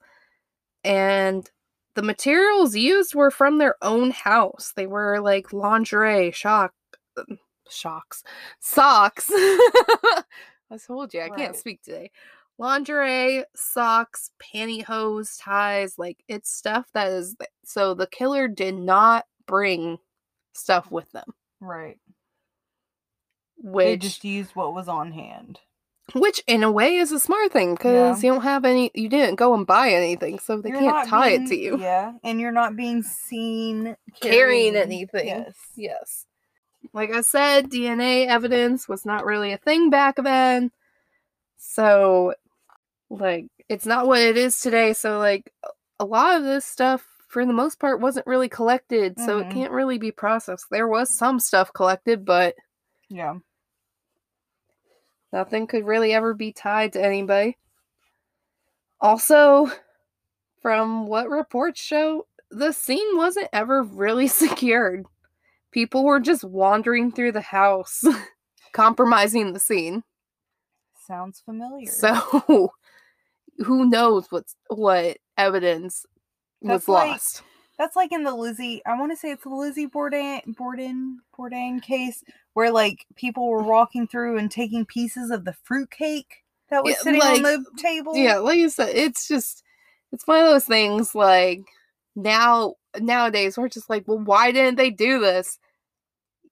[0.83, 1.49] and
[1.95, 4.73] the materials used were from their own house.
[4.75, 6.73] They were like lingerie, shock,
[7.19, 8.25] um, shocks,
[8.61, 9.29] socks.
[9.31, 10.23] I
[10.87, 12.11] told you I can't speak today.
[12.57, 19.99] Lingerie, socks, pantyhose, ties, like it's stuff that is so the killer did not bring
[20.55, 21.99] stuff with them, Right.
[23.85, 25.61] They just used what was on hand.
[26.13, 29.37] Which, in a way, is a smart thing because you don't have any, you didn't
[29.37, 31.79] go and buy anything, so they You're can't tie it to you.
[31.79, 35.27] Yeah, and you're not being seen Carrying anything.
[35.29, 35.55] Yes.
[35.77, 36.27] Yes.
[36.93, 40.71] Like I said, DNA evidence was not really a thing back then.
[41.57, 42.35] So,
[43.09, 44.93] like, it's not what it is today.
[44.93, 45.53] So, like,
[45.99, 49.19] a- lot of this stuff, for the most part, wasn't really collected.
[49.19, 49.53] So, it Mhm.
[49.53, 50.67] can't really be processed.
[50.71, 52.55] There was some stuff collected, but
[53.09, 53.37] Yeah.
[55.35, 57.59] Nothing could really ever be tied to anybody.
[59.01, 59.69] Also,
[60.63, 65.05] from what reports show, the scene wasn't ever really secured.
[65.73, 68.05] People were just wandering through the house,
[68.73, 70.05] compromising the scene.
[71.05, 71.91] Sounds familiar.
[71.91, 72.15] So,
[73.59, 76.07] who knows what's what evidence
[76.63, 77.43] That's was like- lost?
[77.77, 78.83] That's like in the Lizzie.
[78.87, 82.23] I want to say it's the Lizzie Borden Borden Bourdain case
[82.55, 87.03] where like people were walking through and taking pieces of the fruitcake that was Yeah,
[87.03, 88.15] sitting on the table.
[88.17, 89.63] Yeah, like you said, it's just
[90.13, 91.63] it's one of those things like
[92.17, 95.59] now nowadays we're just like, well, why didn't they do this?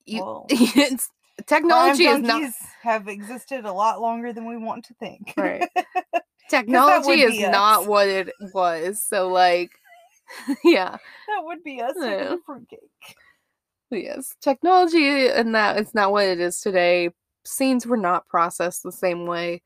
[0.07, 1.09] You, it's
[1.47, 2.43] technology is not
[2.83, 5.35] have existed a lot longer than we want to think.
[5.37, 5.69] right.
[6.51, 9.01] Technology is not what it was.
[9.03, 9.71] So like
[10.65, 10.97] yeah.
[11.29, 12.37] that would be us Yeah.
[12.45, 12.81] fruitcake.
[13.97, 14.35] Yes.
[14.41, 17.11] Technology uh, and that is not what it is today.
[17.45, 19.63] Scenes were not processed the same way.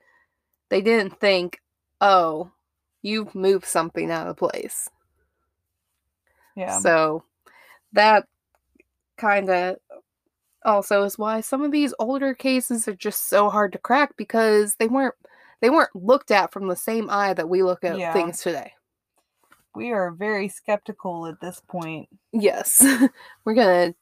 [0.68, 1.60] They didn't think,
[2.00, 2.50] oh,
[3.02, 4.88] you've moved something out of place.
[6.56, 6.78] Yeah.
[6.78, 7.22] So
[7.92, 8.26] that
[9.16, 9.76] kind of
[10.64, 14.74] also is why some of these older cases are just so hard to crack because
[14.76, 15.14] they weren't
[15.60, 18.12] they weren't looked at from the same eye that we look at Yeah.
[18.12, 18.72] things today.
[19.74, 22.08] We are very skeptical at this point.
[22.32, 22.84] Yes.
[23.44, 23.94] we're gonna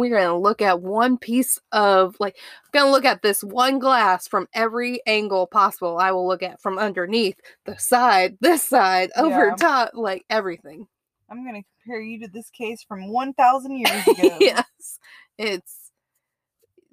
[0.00, 4.26] we're gonna look at one piece of like I'm gonna look at this one glass
[4.28, 5.98] from every angle possible.
[5.98, 9.56] I will look at from underneath, the side, this side, over Yeah.
[9.56, 10.86] top, like everything.
[11.28, 14.38] I'm going to compare you to this case from 1,000 years ago.
[14.40, 14.98] yes.
[15.38, 15.90] It's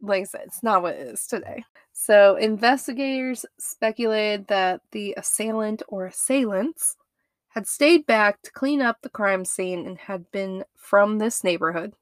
[0.01, 1.63] like I said, it's not what it is today.
[1.93, 6.97] So investigators speculated that the assailant or assailants
[7.49, 11.93] had stayed back to clean up the crime scene and had been from this neighborhood.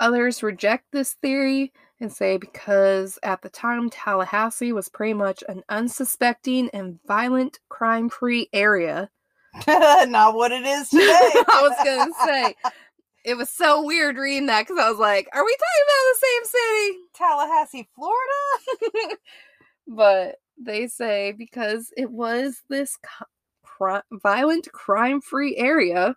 [0.00, 5.62] Others reject this theory and say because at the time Tallahassee was pretty much an
[5.68, 9.10] unsuspecting and violent crime free area.
[9.66, 11.04] Not what it is today.
[11.06, 12.54] I was gonna say
[13.24, 16.26] it was so weird reading that because I was like, are we talking about the
[16.26, 16.98] same city?
[17.14, 19.16] Tallahassee, Florida?
[19.86, 26.16] but they say because it was this co- violent, crime free area,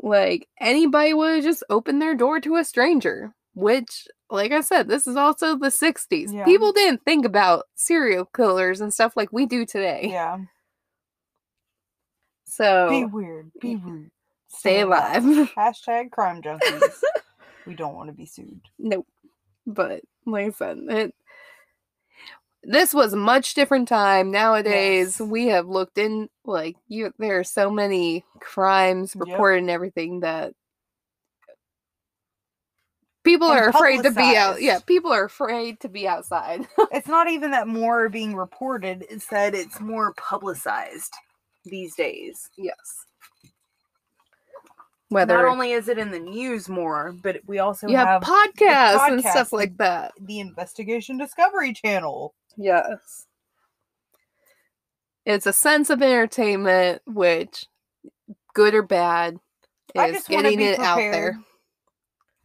[0.00, 4.06] like anybody would have just opened their door to a stranger, which.
[4.28, 6.34] Like I said, this is also the 60s.
[6.34, 6.44] Yeah.
[6.44, 10.08] People didn't think about serial killers and stuff like we do today.
[10.10, 10.38] Yeah.
[12.46, 13.52] So, Be weird.
[13.60, 14.10] Be rude.
[14.48, 15.22] stay alive.
[15.56, 17.00] Hashtag crime junkies.
[17.66, 18.60] we don't want to be sued.
[18.80, 19.06] Nope.
[19.64, 21.14] But like I said, it
[22.68, 24.30] this was much different time.
[24.30, 25.28] Nowadays, Yes.
[25.28, 29.28] we have looked in like you there are so many crimes Yep.
[29.28, 30.52] reported and everything that
[33.24, 34.62] people And are afraid to be out.
[34.62, 36.66] Yeah, people are afraid to be outside.
[36.92, 41.12] It's not even that more are being reported, it's that it's more publicized
[41.64, 42.48] these days.
[42.56, 43.04] yes.
[45.08, 49.08] Whether Not only is it in the news more, but we also have have podcasts
[49.08, 50.12] and stuff like that.
[50.20, 52.34] the Investigation Discovery Channel.
[52.56, 53.26] Yes.
[55.24, 57.66] It's a sense of entertainment, which,
[58.54, 59.38] good or bad,
[59.94, 61.38] is getting it out there.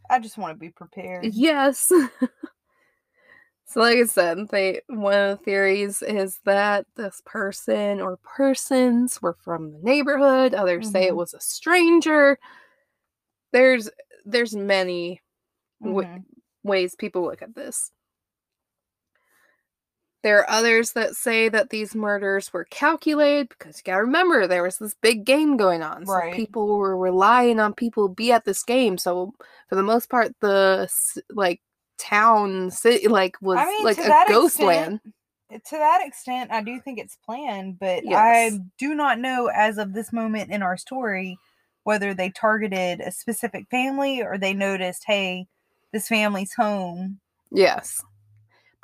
[0.10, 1.34] I just want to be prepared.
[1.34, 1.80] Yes.
[3.65, 9.21] so, like I said, they one of the theories is that this person or persons
[9.21, 10.54] were from the neighborhood.
[10.54, 11.17] Others say it Mhm.
[11.17, 12.38] was a stranger.
[13.54, 13.89] There's
[14.26, 15.21] there's many
[15.82, 16.24] w- Mhm.
[16.63, 17.91] ways people look at this.
[20.24, 24.64] There are others that say that these murders were calculated because you gotta remember there
[24.64, 26.06] was this big game going on.
[26.06, 26.34] So Right.
[26.34, 28.98] people were relying on people to be at this game.
[29.00, 29.34] So
[29.68, 30.88] for the most part, the
[31.32, 31.62] like
[31.98, 35.00] town city like was I mean, like a that ghost land.
[35.52, 38.54] To that extent, I do think it's planned, but Yes.
[38.54, 41.38] I do not know as of this moment in our story
[41.84, 45.48] whether they targeted a specific family or they noticed, hey,
[45.92, 47.20] this family's home.
[47.52, 48.04] Yes.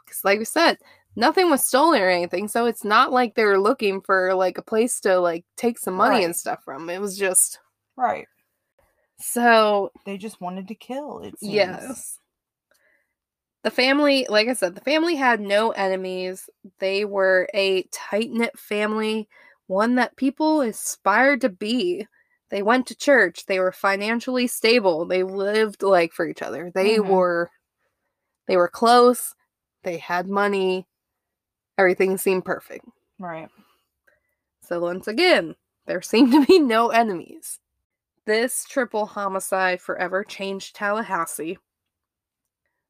[0.04, 0.78] Because like we said,
[1.17, 2.47] nothing was stolen or anything.
[2.47, 5.95] So it's not like they were looking for like a place to like take some
[5.95, 6.89] money and stuff from.
[6.89, 7.60] It was just
[7.97, 8.27] Right.
[9.19, 11.19] so They just wanted to kill.
[11.23, 11.53] It seems.
[11.53, 12.19] Yes.
[13.63, 16.49] The family, like I said, the family had no enemies.
[16.80, 19.27] They were a tight knit family,
[19.65, 22.08] one that people aspired to be.
[22.49, 23.45] They went to church.
[23.45, 25.06] They were financially stable.
[25.06, 26.71] They lived like for each other.
[26.73, 27.08] They Mhm.
[27.08, 27.49] were
[28.47, 29.34] they were close.
[29.84, 30.88] They had money.
[31.77, 32.85] Everything seemed perfect.
[33.19, 33.49] Right.
[34.61, 37.59] So once again, there seemed to be no enemies.
[38.25, 41.57] This triple homicide forever changed Tallahassee.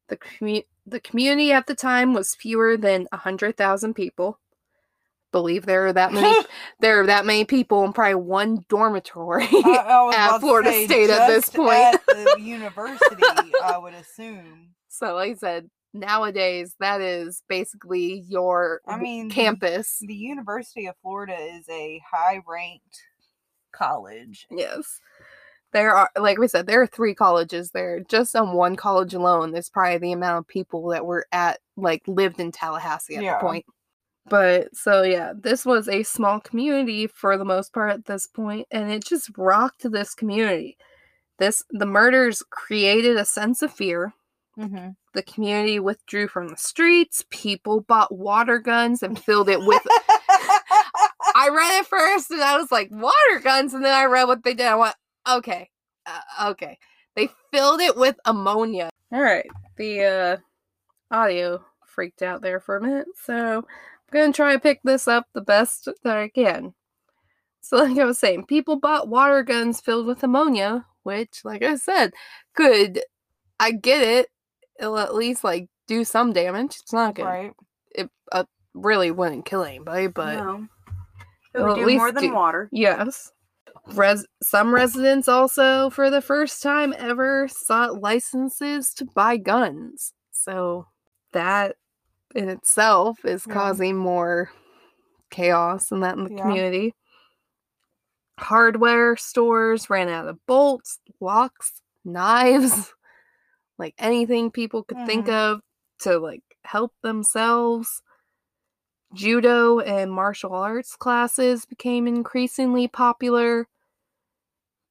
[0.08, 4.38] The commu- the community at the time was fewer than 100,000 people.
[5.30, 6.34] Believe there are that many
[6.80, 9.46] there are that many people in probably one dormitory.
[9.52, 11.70] I, I at Florida say, State at this point.
[11.94, 13.22] at the university,
[13.62, 14.70] I would assume.
[14.88, 19.98] so like I said, nowadays that is basically your I mean, the- campus.
[20.00, 23.02] The University of Florida is a high ranked
[23.72, 24.46] college.
[24.50, 25.00] Yes.
[25.72, 28.00] There are, like we said, there are three colleges there.
[28.00, 32.02] Just on one college alone, there's probably the amount of people that were at, like,
[32.06, 33.34] lived in Tallahassee at Yeah.
[33.34, 33.66] the point.
[34.30, 38.66] But so, yeah, this was a small community for the most part at this point,
[38.70, 40.78] and it just rocked this community.
[41.38, 44.14] This, the murders created a sense of fear.
[44.58, 44.88] Mm-hmm.
[45.14, 47.24] The community withdrew from the streets.
[47.30, 49.82] People bought water guns and filled it with
[51.34, 53.72] I read it first and I was like, water guns.
[53.72, 54.66] And then I read what they did.
[54.66, 54.96] I went,
[55.30, 55.70] okay,
[56.06, 56.78] uh, okay.
[57.14, 58.90] They filled it with ammonia.
[59.12, 59.46] All right.
[59.76, 60.36] The uh,
[61.14, 63.06] audio freaked out there for a minute.
[63.22, 63.64] So I'm
[64.12, 66.74] going to try to pick this up the best that I can.
[67.60, 71.76] So, like I was saying, people bought water guns filled with ammonia, which, like I
[71.76, 72.12] said,
[72.54, 73.02] could,
[73.60, 74.28] I get it,
[74.78, 76.76] it'll at least like do some damage.
[76.82, 77.24] It's not good.
[77.24, 77.52] right.
[77.94, 80.66] it uh, really wouldn't kill anybody, but no.
[81.54, 82.68] It would do more than do- water.
[82.72, 83.32] yes.
[83.94, 90.12] Res- some residents also, for the first time ever, sought licenses to buy guns.
[90.30, 90.86] So
[91.32, 91.76] that
[92.34, 93.54] in itself is Yeah.
[93.54, 94.50] causing more
[95.30, 96.42] chaos and that in the Yeah.
[96.42, 96.94] community.
[98.38, 102.92] Hardware stores ran out of bolts, locks, knives,
[103.78, 105.32] like anything people could think Mhm.
[105.32, 105.60] of
[106.00, 108.02] to like help themselves.
[109.14, 113.66] Judo and martial arts classes became increasingly popular.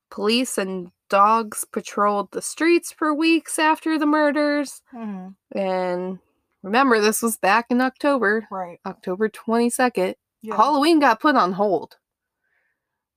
[0.10, 4.82] Police and dogs patrolled the streets for weeks after the murders.
[4.94, 5.36] Mhm.
[5.54, 6.20] And
[6.64, 8.80] remember, this was back in October, Right.
[8.86, 10.16] October 22nd.
[10.42, 10.56] Yeah.
[10.56, 11.98] Halloween got put on hold.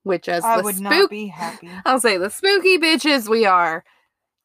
[0.02, 1.70] Which, as I the would not be happy.
[1.86, 3.84] I'll say the spooky bitches we are,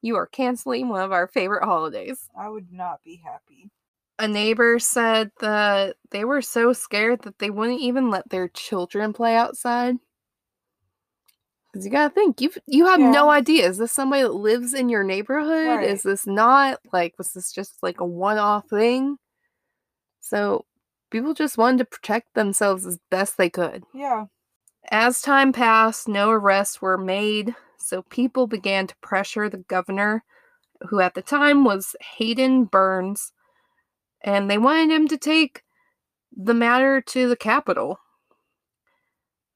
[0.06, 2.30] you are canceling one of our favorite holidays.
[2.38, 3.72] I would not be happy.
[4.20, 9.12] A neighbor said that they were so scared that they wouldn't even let their children
[9.12, 9.96] play outside.
[11.74, 13.68] Because you gotta think, you you have no idea.
[13.68, 15.80] Is this somebody that lives in your neighborhood?
[15.80, 15.90] Right.
[15.90, 19.18] Is this not like was this just like a one-off thing?
[20.22, 20.66] So
[21.12, 23.84] people just wanted to protect themselves as best they could.
[23.94, 24.26] Yeah.
[24.92, 30.24] As time passed, no arrests were made, so people began to pressure the governor,
[30.90, 33.32] who at the time was Haydon Burns,
[34.22, 35.64] and they wanted him to take
[36.36, 38.00] the matter to the Capitol.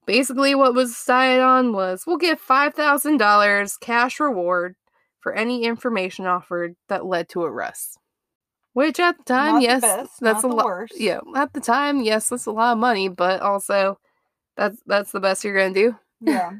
[0.05, 4.75] Basically, what was decided on was we'll give $5,000 cash reward
[5.19, 7.97] for any information offered that led to arrests.
[8.73, 10.89] Which at the time, Not the yes, best, that's a lot.
[10.95, 13.99] Yeah, at the time, yes, that's a lot of money, but also
[14.55, 15.95] that's that's the best you're gonna do.
[16.21, 16.51] Yeah.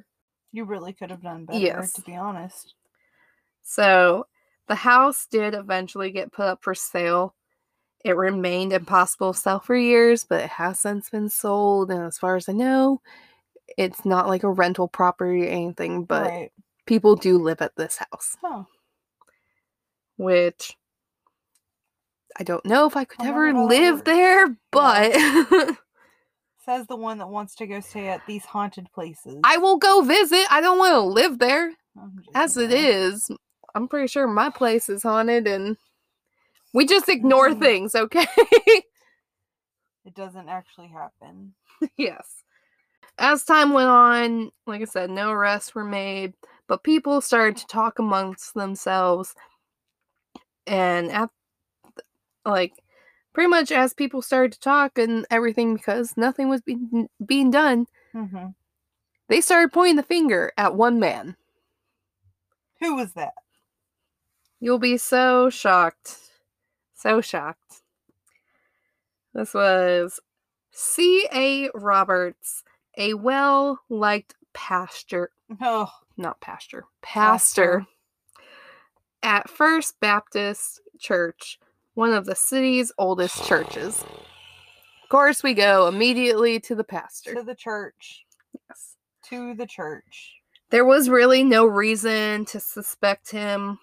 [0.52, 1.94] You really could have done better, Yes.
[1.94, 2.76] to be honest.
[3.62, 4.28] So
[4.68, 7.36] the house did eventually get put up for sale.
[8.06, 11.92] It remained impossible to sell for years, but it has since been sold.
[11.92, 13.02] And as far as I know,
[13.78, 16.52] it's not like a rental property or anything, but right.
[16.86, 18.64] people do live at this house, Huh.
[20.18, 20.76] which
[22.38, 25.14] I don't know if I could I ever wonder how that live there, but
[26.69, 29.38] Says the one that wants to go stay at these haunted places.
[29.43, 30.45] I will go visit.
[30.51, 31.73] I don't want to live there.
[32.36, 33.38] As it kidding.
[33.73, 35.77] I'm pretty sure my place is haunted and
[36.71, 37.60] we just ignore Mhm.
[37.60, 38.27] things, okay?
[40.05, 41.55] It doesn't actually happen.
[41.97, 42.43] yes.
[43.17, 46.36] As time went on, like I said, no arrests were made,
[46.67, 49.34] but people started to talk amongst themselves.
[50.67, 51.32] And at
[52.45, 52.73] like
[53.34, 57.88] pretty much as people started to talk and everything because nothing was being being done,
[58.12, 58.48] hmm
[59.28, 61.36] they started pointing the finger at one man.
[62.80, 63.34] Who was that?
[64.60, 66.18] You'll be so shocked.
[66.96, 67.82] So shocked.
[69.34, 70.20] This was
[70.72, 71.70] C.A.
[71.76, 72.63] Roberts,
[72.98, 75.30] a well liked pastor,
[75.62, 77.86] Oh, not pastor, pastor
[79.22, 81.60] at First Baptist Church,
[82.00, 84.04] one of the city's oldest churches.
[85.04, 87.34] Of course, we go immediately to the pastor.
[87.34, 88.28] to the church.
[88.54, 88.96] Yes.
[89.30, 90.36] To the church.
[90.70, 93.80] There was really no reason to suspect him,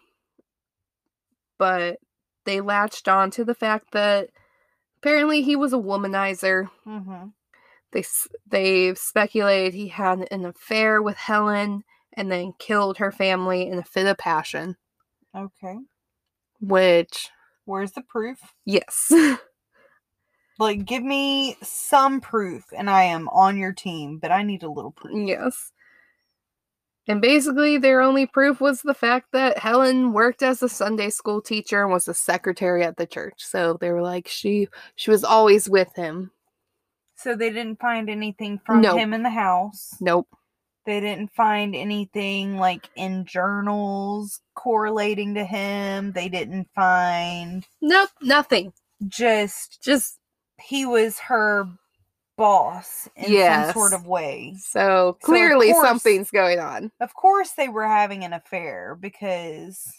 [1.59, 1.99] but
[2.45, 4.31] they latched on to the fact that
[4.99, 6.71] apparently he was a womanizer.
[6.87, 7.31] Mm-hmm.
[7.91, 8.05] They
[8.49, 13.85] they speculated he had an affair with Helen and then killed her family in a
[13.85, 14.77] fit of passion.
[15.37, 15.79] Okay.
[16.61, 17.31] Which,
[17.67, 18.39] Where's the proof?
[18.65, 19.13] yes,
[20.59, 24.71] Like, give me some proof, and I am on your team, but I need a
[24.71, 25.29] little proof.
[25.29, 25.71] yes.
[27.09, 31.41] And basically, their only proof was the fact that Helen worked as a Sunday school
[31.43, 33.35] teacher and was a secretary at the church.
[33.45, 36.33] So they were like, she she was always with him.
[37.17, 38.97] So they didn't find anything from No.
[38.97, 39.95] him in the house.
[40.01, 40.27] Nope.
[40.87, 46.13] They didn't find anything like in journals correlating to him.
[46.13, 48.11] They didn't find Nope.
[48.23, 48.73] Nothing.
[49.09, 50.19] just Just
[50.63, 51.67] he was her
[52.39, 54.55] boss in some sort of way.
[54.61, 56.93] so clearly course- something's going on.
[57.01, 59.93] Of course, they were having an affair because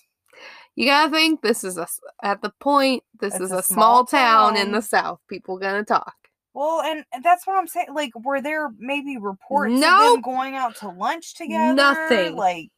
[0.76, 1.88] You gotta think this is a
[2.24, 3.04] at the point.
[3.20, 5.20] This is a small small town in the south.
[5.28, 6.14] People gonna talk.
[6.58, 7.94] Well, and that's what I'm saying.
[7.94, 10.14] Like, were there maybe reports of Nope.
[10.14, 11.76] them going out to lunch together?
[11.76, 12.36] Nothing.
[12.36, 12.72] Like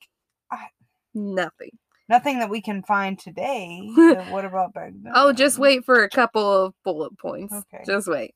[1.13, 1.71] Nothing.
[2.09, 3.79] nothing that we can find today.
[4.31, 5.13] what about back then?
[5.15, 7.53] Oh, just wait for a couple of bullet points.
[7.53, 7.85] Okay.
[7.85, 8.35] Just wait.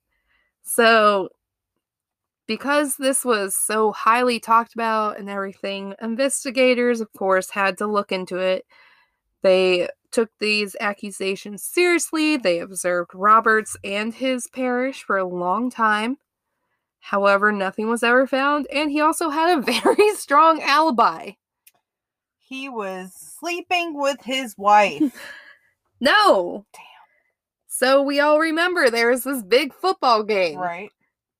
[0.63, 1.27] So,
[2.47, 8.13] because this was so highly talked about and everything, investigators, of course, had to look
[8.13, 8.65] into it.
[9.41, 12.37] They took these accusations seriously.
[12.37, 16.17] They observed Roberts and his parish for a long time.
[17.01, 21.31] However, nothing was ever found, and he also had a very strong alibi.
[22.37, 25.13] He was sleeping with his wife.
[25.99, 26.65] No.
[26.73, 26.83] Damn.
[27.67, 30.57] So we all remember there was this big football game.
[30.59, 30.89] right.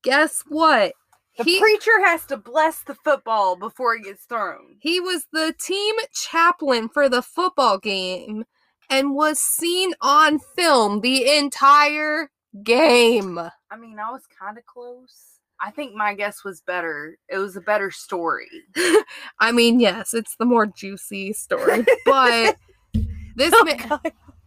[0.04, 0.94] Guess what?
[1.38, 4.78] The He- preacher has to bless the football before it gets thrown.
[4.80, 8.46] He was the team chaplain for the football game
[8.90, 12.30] and was seen on film the entire
[12.64, 13.38] game.
[13.40, 15.40] I mean, I was kind of close.
[15.60, 17.18] I think my guess was better.
[17.30, 18.50] It was a better story.
[19.40, 22.58] I mean, yes, it's the more juicy story, but
[23.36, 24.00] this Oh, man,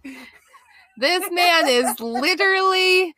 [0.99, 3.15] this man is literally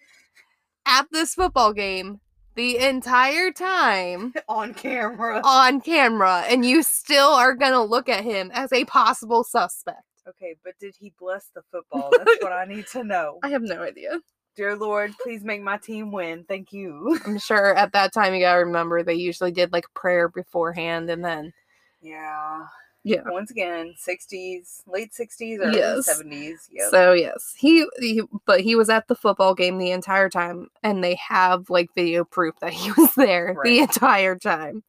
[0.86, 2.20] at this football game
[2.54, 5.40] the entire time on camera.
[5.44, 10.02] on camera, and you still are gonna look at him as a possible suspect.
[10.28, 12.10] Okay, but did he bless the football?
[12.16, 13.38] That's what I need to know.
[13.42, 14.20] I have no idea.
[14.56, 16.44] Dear Lord, please make my team win.
[16.48, 17.18] Thank you.
[17.24, 21.24] I'm sure at that time you gotta remember they usually did like prayer beforehand and
[21.24, 21.52] then
[22.02, 22.66] Yeah.
[23.04, 23.22] Yeah.
[23.30, 26.08] Once again, 60s, late 60s, early Yes.
[26.08, 26.68] 70s.
[26.70, 26.90] Yep.
[26.90, 31.02] so yes he, he but he was at the football game the entire time and
[31.02, 34.82] they have like video proof that he was there the entire time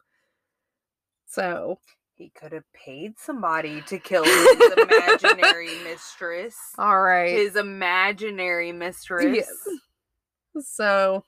[1.27, 1.77] so
[2.19, 6.55] he could have paid somebody to kill his imaginary mistress.
[6.77, 9.25] all right His imaginary mistress.
[9.33, 10.67] Yes.
[10.67, 11.23] So,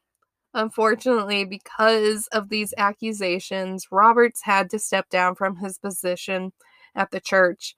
[0.53, 6.51] unfortunately, because of these accusations, Roberts had to step down from his position
[6.93, 7.77] at the church.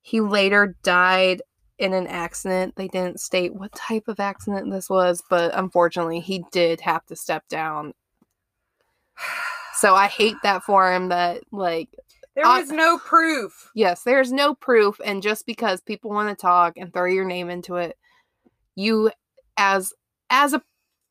[0.00, 1.42] He later died
[1.78, 2.76] in an accident.
[2.76, 7.14] They didn't state what type of accident this was, but unfortunately, he did have to
[7.16, 7.92] step down.
[9.76, 11.88] So, I hate that for him that, like,
[12.34, 13.70] There I- no proof.
[13.74, 17.48] yes, there's no proof, and just because people want to talk and throw your name
[17.48, 17.96] into it,
[18.74, 19.10] you
[19.56, 19.92] as
[20.30, 20.62] as a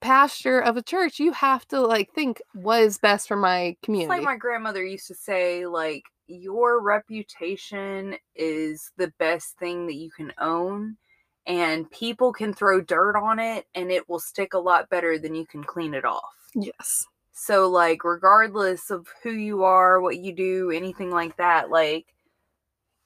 [0.02, 4.14] pastor of a church, you have to like think what is best for my community.
[4.14, 9.96] It's like my grandmother used to say, like, your reputation is the best thing that
[9.96, 10.98] you can own.
[11.46, 15.36] And people can throw dirt on it and it will stick a lot better than
[15.36, 16.34] you can clean it off.
[16.54, 17.06] yes.
[17.34, 22.14] So, like, regardless of who you are, what you do, anything like that, like,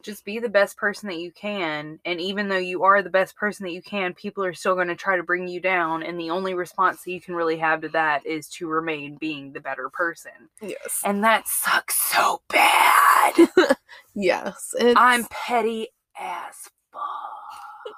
[0.03, 1.99] just be the best person that you can.
[2.05, 4.89] And even though you are the best person that you can, people are still going
[4.89, 6.03] to try to bring you down.
[6.03, 9.53] And the only response that you can really have to that is to remain being
[9.53, 10.31] the better person.
[10.61, 11.01] Yes.
[11.03, 13.33] And that sucks so bad.
[14.19, 14.73] Yes.
[14.79, 16.55] It's, I'm petty as
[16.91, 17.93] fuck.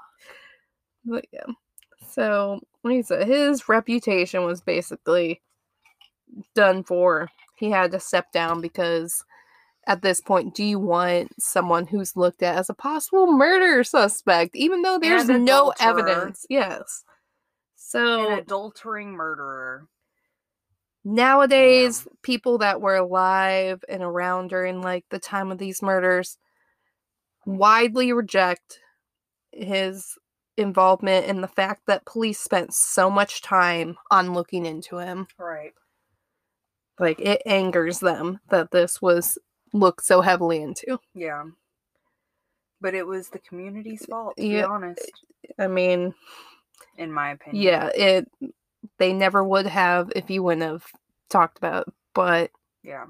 [1.06, 1.46] but yeah.
[2.12, 2.60] So
[3.04, 5.42] said, his reputation was basically
[6.56, 7.30] done for.
[7.56, 9.24] He had to step down because
[9.88, 14.56] at this point, do you want someone who's looked at as a possible murder suspect,
[14.56, 16.46] even though there's no evidence?
[16.50, 17.04] Yes.
[17.76, 19.88] So An adultering murderer.
[21.04, 26.38] nowadays, people that were alive and around during like the time of these murders
[27.46, 28.80] widely reject
[29.52, 30.18] his
[30.56, 35.26] involvement in the fact that police spent so much time on looking into him.
[35.40, 35.74] Right.
[37.00, 39.38] Like it angers them that this was
[39.74, 41.00] looked so heavily into.
[41.14, 41.46] Yeah.
[42.82, 45.12] But it was the community's fault, to be honest,
[45.58, 46.14] I mean,
[46.98, 47.62] in my opinion.
[47.64, 48.28] yeah, it
[48.98, 50.86] they never would have if you wouldn't have
[51.30, 52.52] talked about it, but
[52.84, 53.06] Yeah.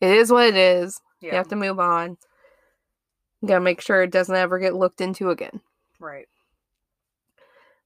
[0.00, 1.00] it is what it is.
[1.20, 1.30] Yeah.
[1.32, 2.18] You have to move on.
[3.40, 5.60] You gotta make sure it doesn't ever get looked into again.
[5.98, 6.28] Right.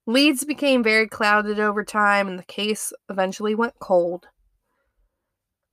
[0.06, 4.26] Leads became very clouded over time, and the case eventually went cold.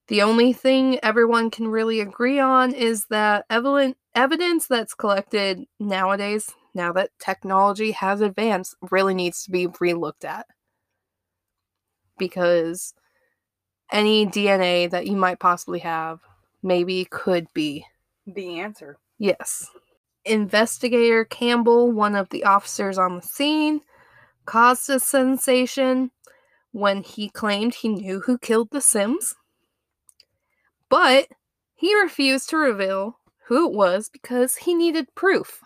[0.08, 6.50] The only thing everyone can really agree on is that evident, evidence that's collected nowadays,
[6.74, 10.46] now that technology has advanced, really needs to be relooked at.
[12.18, 12.94] Because
[13.92, 16.20] any DNA that you might possibly have
[16.64, 17.86] maybe could be
[18.26, 18.98] The answer.
[19.18, 19.70] Yes.
[20.26, 23.82] Investigator Campbell, one of the officers on the scene,
[24.46, 26.12] caused a sensation
[26.72, 29.36] when he claimed he knew who killed the Sims.
[30.90, 31.28] But
[31.76, 35.62] he refused to reveal who it was because he needed proof.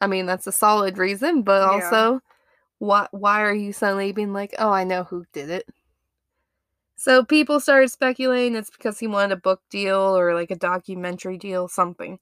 [0.00, 1.66] I mean, that's a solid reason, but Yeah.
[1.70, 2.20] also,
[2.78, 5.68] why, why are you suddenly being like, oh, I know who did it?
[6.96, 11.38] So people started speculating it's because he wanted a book deal or like a documentary
[11.38, 12.18] deal, something.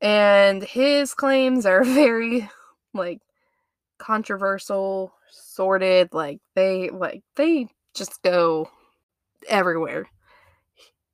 [0.00, 2.48] And his claims are very
[2.94, 3.20] like
[3.98, 8.70] controversial, sorted, like they like they just go
[9.48, 10.06] everywhere.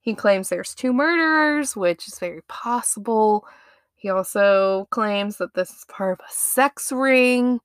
[0.00, 3.46] He claims there's two murderers, which is very possible.
[3.94, 7.60] He also claims that this is part of a sex ring.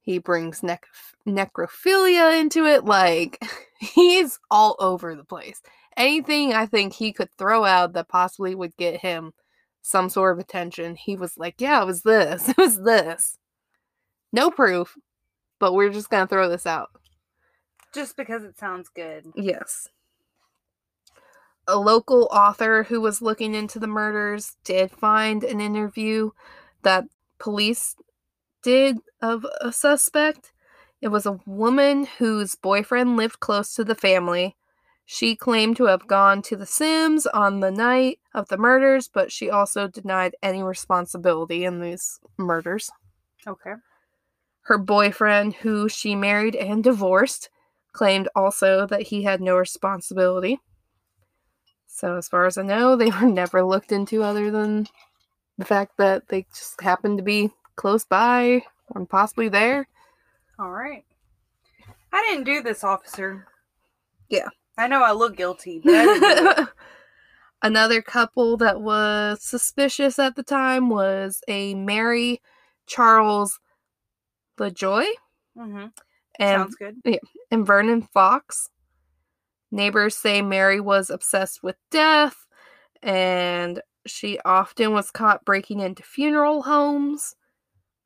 [0.00, 0.86] He brings nec-
[1.26, 2.84] necrophilia into it.
[2.86, 3.42] Like,
[3.78, 5.60] he's all over the place.
[5.96, 9.32] Anything I think he could throw out that possibly would get him
[9.82, 12.48] some sort of attention, he was like, Yeah, it was this.
[12.48, 13.38] It was this.
[14.32, 14.96] No proof,
[15.58, 16.90] but we're just going to throw this out.
[17.94, 19.26] Just because it sounds good.
[19.34, 19.88] Yes.
[21.68, 26.30] A local author who was looking into the murders did find an interview
[26.82, 27.04] that
[27.38, 27.96] police
[28.62, 30.52] did of a suspect.
[31.00, 34.56] It was a woman whose boyfriend lived close to the family.
[35.04, 39.30] She claimed to have gone to The Sims on the night of the murders, but
[39.30, 42.90] she also denied any responsibility in these murders.
[43.46, 43.74] Okay.
[44.62, 47.50] Her boyfriend, who she married and divorced,
[47.92, 50.60] claimed also that he had no responsibility.
[51.96, 54.86] So, as far as I know, they were never looked into other than
[55.56, 59.88] the fact that they just happened to be close by or possibly there.
[60.58, 61.04] All right.
[62.12, 63.46] I didn't do this, officer.
[64.28, 64.48] Yeah.
[64.76, 66.20] I know I look guilty, but I didn't
[66.56, 66.68] do it.
[67.62, 72.42] Another couple that was suspicious at the time was a Mary
[72.86, 73.58] Charles
[74.58, 75.06] LaJoy
[75.56, 75.90] Mhm.
[76.38, 76.96] and Sounds good.
[77.50, 78.68] and Vernon Fox.
[79.76, 82.46] Neighbors say Mary was obsessed with death
[83.02, 87.36] and she often was caught breaking into funeral homes.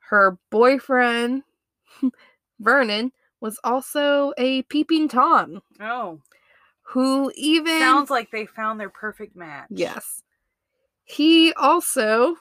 [0.08, 1.44] Her boyfriend,
[2.60, 6.20] Vernon, was also a peeping Tom Oh,
[6.82, 9.68] who even sounds like they found their perfect match.
[9.70, 10.24] Yes.
[11.04, 12.34] He also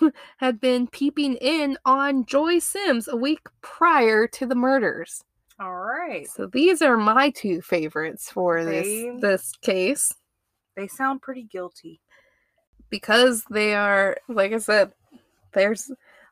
[0.36, 5.24] had been peeping in on Joy Sims a week prior to the murders.
[5.60, 6.26] All right.
[6.28, 10.10] So these are my two favorites for this They- this case
[10.76, 12.00] They sound pretty guilty.
[12.90, 14.92] because they are like I said
[15.54, 15.90] there's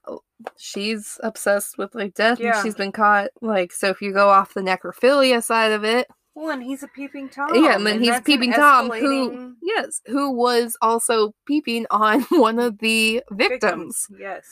[0.08, 0.20] oh,
[0.58, 2.54] she's obsessed with like death Yeah.
[2.56, 6.06] and she's been caught like so if you go off the necrophilia side of it
[6.34, 7.54] Well, and he's a peeping tom.
[7.54, 12.22] yeah and then he's that's an peeping tom who yes who was also peeping on
[12.30, 14.06] one of the victims.
[14.18, 14.46] Yes.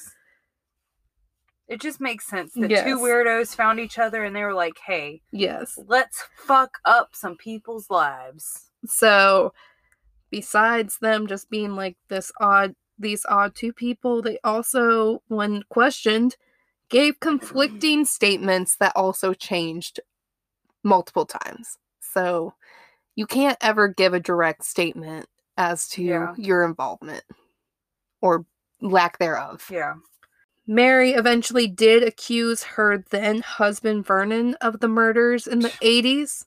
[1.68, 2.84] It just makes sense that Yes.
[2.84, 5.78] two weirdos found each other and they were like, "Hey, Yes.
[5.86, 9.52] let's fuck up some people's lives." So
[10.30, 16.36] besides them just being like this odd these odd two people, they also when questioned
[16.88, 20.00] gave conflicting statements that also changed
[20.82, 21.78] multiple times.
[22.00, 22.54] So
[23.14, 26.34] you can't ever give a direct statement as to Yeah.
[26.36, 27.22] your involvement
[28.20, 28.46] or
[28.80, 29.64] lack thereof.
[29.70, 29.94] Yeah.
[30.68, 36.44] Mary eventually did accuse her then husband Vernon of the murders in the 80s,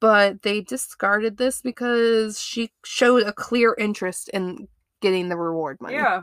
[0.00, 4.68] but they discarded this because she showed a clear interest in
[5.00, 5.94] getting the reward money.
[5.94, 6.22] Yeah.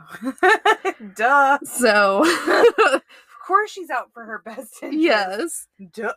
[1.16, 1.58] Duh.
[1.64, 2.22] So,
[2.94, 5.02] Of course she's out for her best interest.
[5.02, 5.66] yes.
[5.92, 6.12] Duh.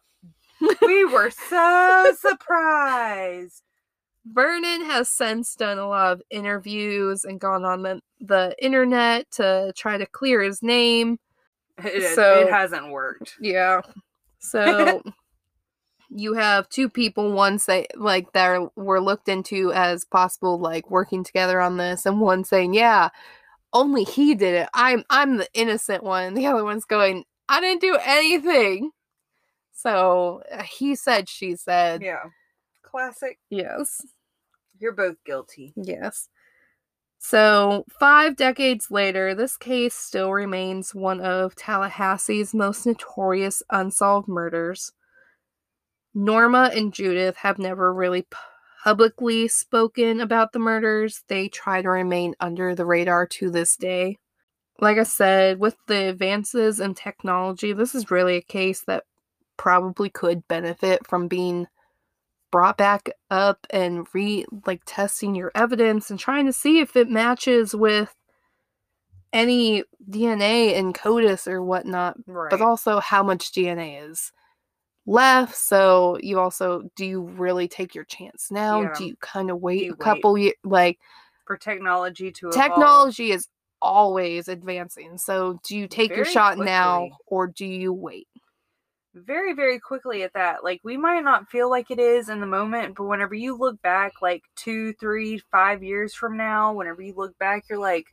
[0.85, 3.63] We were so surprised.
[4.25, 9.71] Vernon has since done a lot of interviews and gone on the, the internet to
[9.75, 11.19] try to clear his name.
[11.83, 13.35] It, So- it hasn't worked.
[13.39, 13.81] Yeah.
[14.39, 15.01] So
[16.09, 21.23] you have two people, one say like that were looked into as possible like working
[21.23, 23.09] together on this, and one saying, Yeah,
[23.73, 24.69] only he did it.
[24.73, 26.33] I'm I'm the innocent one.
[26.33, 28.91] The other one's going, I didn't do anything.
[29.73, 32.01] So uh, he said, she said.
[32.01, 32.23] Yeah.
[32.83, 33.37] Classic.
[33.49, 34.01] Yes.
[34.79, 35.73] You're both guilty.
[35.75, 36.29] Yes.
[37.17, 44.91] So, five decades later, this case still remains one of Tallahassee's most notorious unsolved murders.
[46.13, 48.27] Norma and Judith have never really
[48.83, 51.23] publicly spoken about the murders.
[51.27, 54.19] They try to remain under the radar to this day.
[54.79, 59.03] Like I said, with the advances in technology, this is really a case that
[59.57, 61.67] probably could benefit from being
[62.55, 67.09] brought back up and re like testing your evidence and trying to see if it
[67.09, 68.15] matches with
[69.33, 72.49] any DNA in CODIS or whatnot, Right.
[72.49, 74.31] but also how much DNA is
[75.05, 75.53] left.
[75.53, 78.83] So you also do you really take your chance now?
[78.83, 78.93] Yeah.
[78.97, 80.55] Do you kind of wait a couple years?
[80.63, 80.97] Like
[81.45, 82.63] for technology to evolve.
[82.63, 83.49] technology is
[83.81, 85.17] always advancing.
[85.17, 88.29] So do you take your Very shot now or do you wait?
[89.15, 92.45] Very very quickly at that like we might not feel like it is in the
[92.45, 97.13] moment but whenever you look back like two three five years from now whenever you
[97.15, 98.05] look back you're like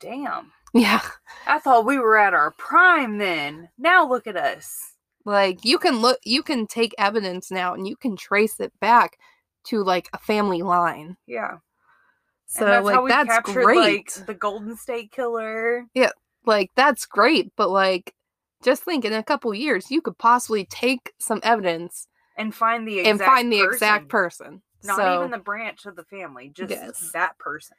[0.00, 1.00] damn Yeah.
[1.46, 4.94] i thought we were at our prime then now look at us
[5.24, 9.18] Like you can look you can take evidence now and you can trace it back
[9.64, 11.16] to like a family line.
[11.26, 11.58] yeah
[12.46, 13.76] So and that's like how we that's captured great.
[14.16, 15.84] like the Golden State Killer.
[15.94, 16.10] Yeah.
[16.46, 18.14] Like that's great, but like
[18.62, 23.00] just think in a couple years you could possibly take some evidence and find the
[23.00, 23.74] exact and find the person.
[23.74, 24.62] exact person.
[24.84, 27.10] Not so, even the branch of the family, just Yes.
[27.12, 27.76] that person.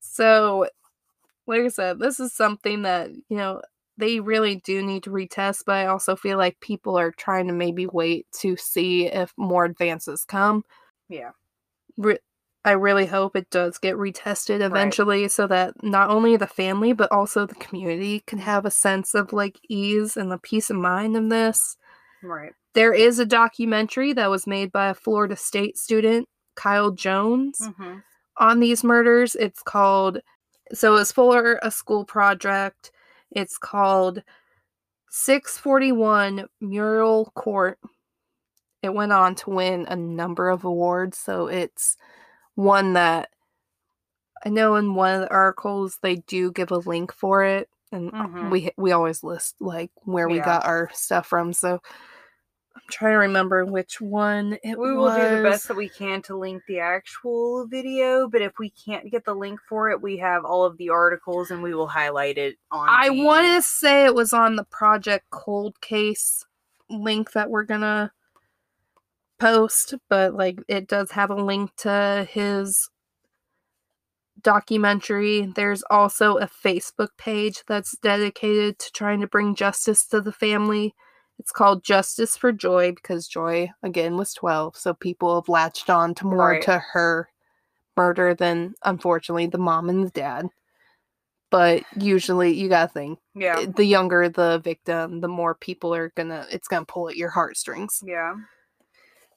[0.00, 0.68] So,
[1.46, 3.62] like I said, this is something that, you know,
[3.98, 7.52] they really do need to retest, but I also feel like people are trying to
[7.52, 10.64] maybe wait to see if more advances come.
[11.08, 11.30] Yeah.
[11.96, 12.18] Re-
[12.66, 17.12] I really hope it does get retested eventually so that not only the family, but
[17.12, 21.16] also the community can have a sense of like ease and the peace of mind
[21.16, 21.76] of this.
[22.24, 22.52] Right.
[22.74, 27.98] There is a documentary that was made by a Florida State student, Kyle Jones hmm
[28.38, 29.34] on these murders.
[29.34, 30.18] It's called
[30.72, 32.90] so it's for a school project.
[33.30, 34.22] It's called
[35.10, 37.78] 641 Mural Court.
[38.82, 41.96] It went on to win a number of awards, so it's
[42.56, 43.30] one that
[44.44, 48.12] I know in one of the articles they do give a link for it and
[48.12, 48.50] Mhm.
[48.50, 50.44] we we always list like where we Yeah.
[50.44, 51.52] got our stuff from.
[51.52, 51.80] So
[52.74, 56.20] I'm trying to remember which one it We will do the best that we can
[56.22, 60.18] to link the actual video, but if we can't get the link for it, we
[60.18, 62.88] have all of the articles and we will highlight it on.
[62.88, 66.44] I the- want to say it was on the Project Cold Case
[66.90, 68.12] link that we're gonna
[69.38, 72.88] post, but like it does have a link to his
[74.40, 75.52] documentary.
[75.54, 80.94] There's also a Facebook page that's dedicated to trying to bring justice to the family.
[81.38, 86.14] It's called Justice for Joy because Joy again was 12, so people have latched on
[86.16, 86.62] to more Right.
[86.62, 87.28] to her
[87.96, 90.48] murder than unfortunately the mom and the dad.
[91.50, 93.60] But usually you gotta think Yeah.
[93.60, 97.30] Eh, the younger the victim, the more people are gonna it's gonna pull at your
[97.30, 98.02] heartstrings.
[98.04, 98.34] Yeah.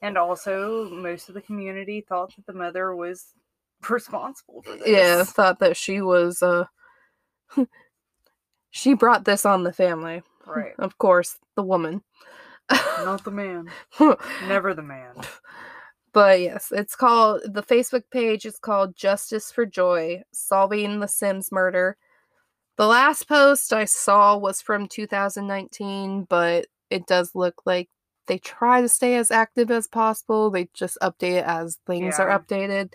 [0.02, 3.34] And also, most of the community thought that the mother was
[3.88, 4.88] responsible for this.
[4.88, 6.64] Yeah, thought that she was uh
[8.70, 10.22] she brought this on the family.
[10.46, 10.72] Right.
[10.78, 12.02] Of course, the woman.
[12.70, 13.68] Not the man.
[14.48, 15.14] Never the man.
[16.12, 21.52] but yes, it's called the Facebook page is called Justice for Joy: Solving the Sims
[21.52, 21.96] Murder.
[22.76, 27.90] The last post I saw was from 2019, but it does look like
[28.26, 30.50] they try to stay as active as possible.
[30.50, 32.92] They just update it as things are updated.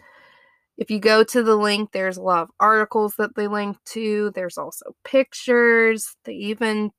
[0.77, 4.31] If you go to the link, there's a lot of articles that they link to.
[4.35, 6.15] There's also pictures.
[6.25, 6.91] They even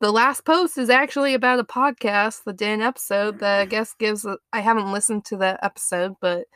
[0.00, 3.70] the last post is actually about a podcast, the Dan episode that I mm.
[3.70, 4.24] guess gives.
[4.24, 6.46] A, I haven't listened to that episode, but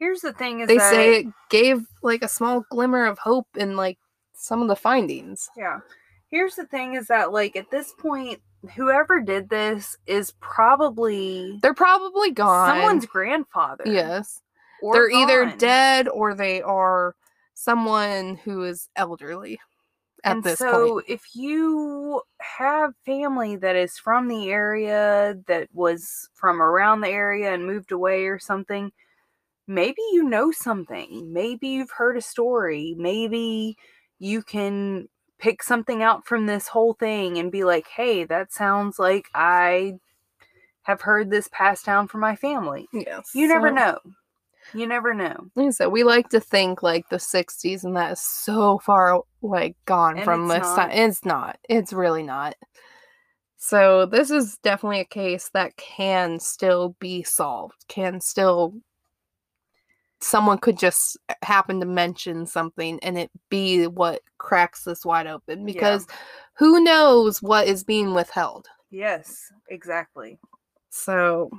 [0.00, 3.76] Here's the thing: is they say it gave like a small glimmer of hope in
[3.76, 3.98] like
[4.34, 5.48] some of the findings.
[5.56, 5.80] Yeah.
[6.30, 8.40] Here's the thing: is that like at this point,
[8.76, 12.68] whoever did this is probably They're probably gone.
[12.68, 13.84] someone's grandfather.
[13.86, 14.40] yes,
[14.82, 17.14] or they're either dead or they are
[17.54, 19.58] someone who is elderly
[20.24, 21.04] at and this so point.
[21.08, 27.52] if you have family that is from the area that was from around the area
[27.52, 28.92] and moved away or something
[29.66, 33.76] maybe you know something maybe you've heard a story maybe
[34.18, 35.08] you can
[35.40, 39.94] pick something out from this whole thing and be like hey that sounds like i
[40.82, 43.98] have heard this passed down from my family Yes, you never so- know
[44.74, 48.20] you never know Like said, we like to think like the '60s, and that is
[48.20, 50.90] so far like gone And from this time.
[50.92, 51.58] It's not.
[51.68, 52.54] It's really not.
[53.56, 57.84] So this is definitely a case that can still be solved.
[57.88, 58.74] Can still
[60.20, 65.26] someone could just uh, happen to mention something and it be what cracks this wide
[65.26, 66.06] open because
[66.54, 68.68] who knows what is being withheld.
[68.90, 70.38] yes exactly
[70.90, 71.50] So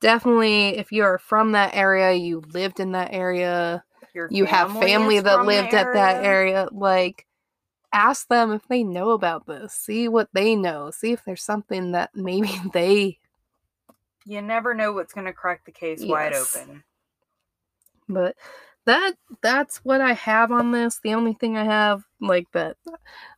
[0.00, 3.82] definitely if you are from that area, you lived in that area,
[4.14, 7.26] Your you have family that lived at that area like
[7.92, 11.90] ask them if they know about this see what they know see if there's something
[11.90, 13.18] that maybe they
[14.26, 16.84] you never know what's going to crack the case wide open.
[18.12, 18.36] But
[18.86, 22.76] that that's what i have on this the only thing i have like that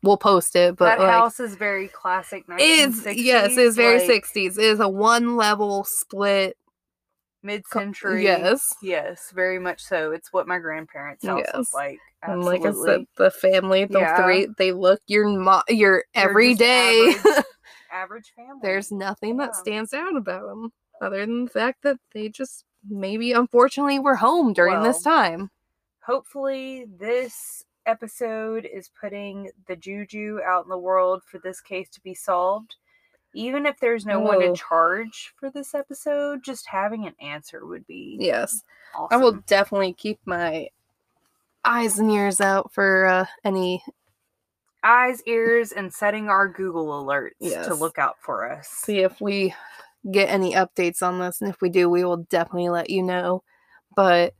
[0.02, 2.44] we'll post it but that like house is very classic.
[2.58, 6.56] is 1960s, yes it's very like, 60s it is a one level split
[7.42, 8.22] mid-century.
[8.22, 10.12] yes yes, very much so.
[10.12, 11.56] It's what my grandparents' house Yes.
[11.56, 11.98] was like.
[12.22, 14.16] and like i said the family the Yeah.
[14.22, 17.44] three they look your mo- your They're every just day average,
[17.92, 18.60] average family.
[18.62, 20.70] there's nothing that stands out about them
[21.00, 25.50] other than the fact that they just maybe unfortunately we're home during this time
[26.00, 32.00] hopefully this episode is putting the juju out in the world for this case to
[32.02, 32.76] be solved.
[33.34, 34.52] Even if there's no one Oh.
[34.52, 38.62] to charge for this episode, just having an answer would be yes
[38.94, 39.08] awesome.
[39.10, 40.68] i will definitely keep my
[41.64, 43.82] eyes and ears out for uh, any.
[44.84, 47.66] Eyes, ears, and setting our Google alerts Yes.
[47.68, 48.68] to look out for us.
[48.68, 49.54] See if we
[50.10, 53.42] get any updates on this, and if we do, we will definitely let you know.
[53.94, 54.34] But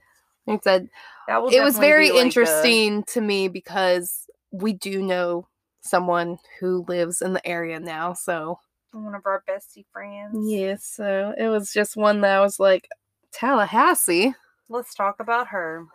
[0.47, 0.89] like I said,
[1.29, 5.47] it was very like a- interesting to me because we do know
[5.83, 8.13] someone who lives in the area now.
[8.13, 8.59] So
[8.93, 10.37] one of our bestie friends.
[10.51, 12.89] yeah, so it was just one that I was like
[13.33, 14.35] Tallahassee.
[14.69, 15.87] Let's talk about her.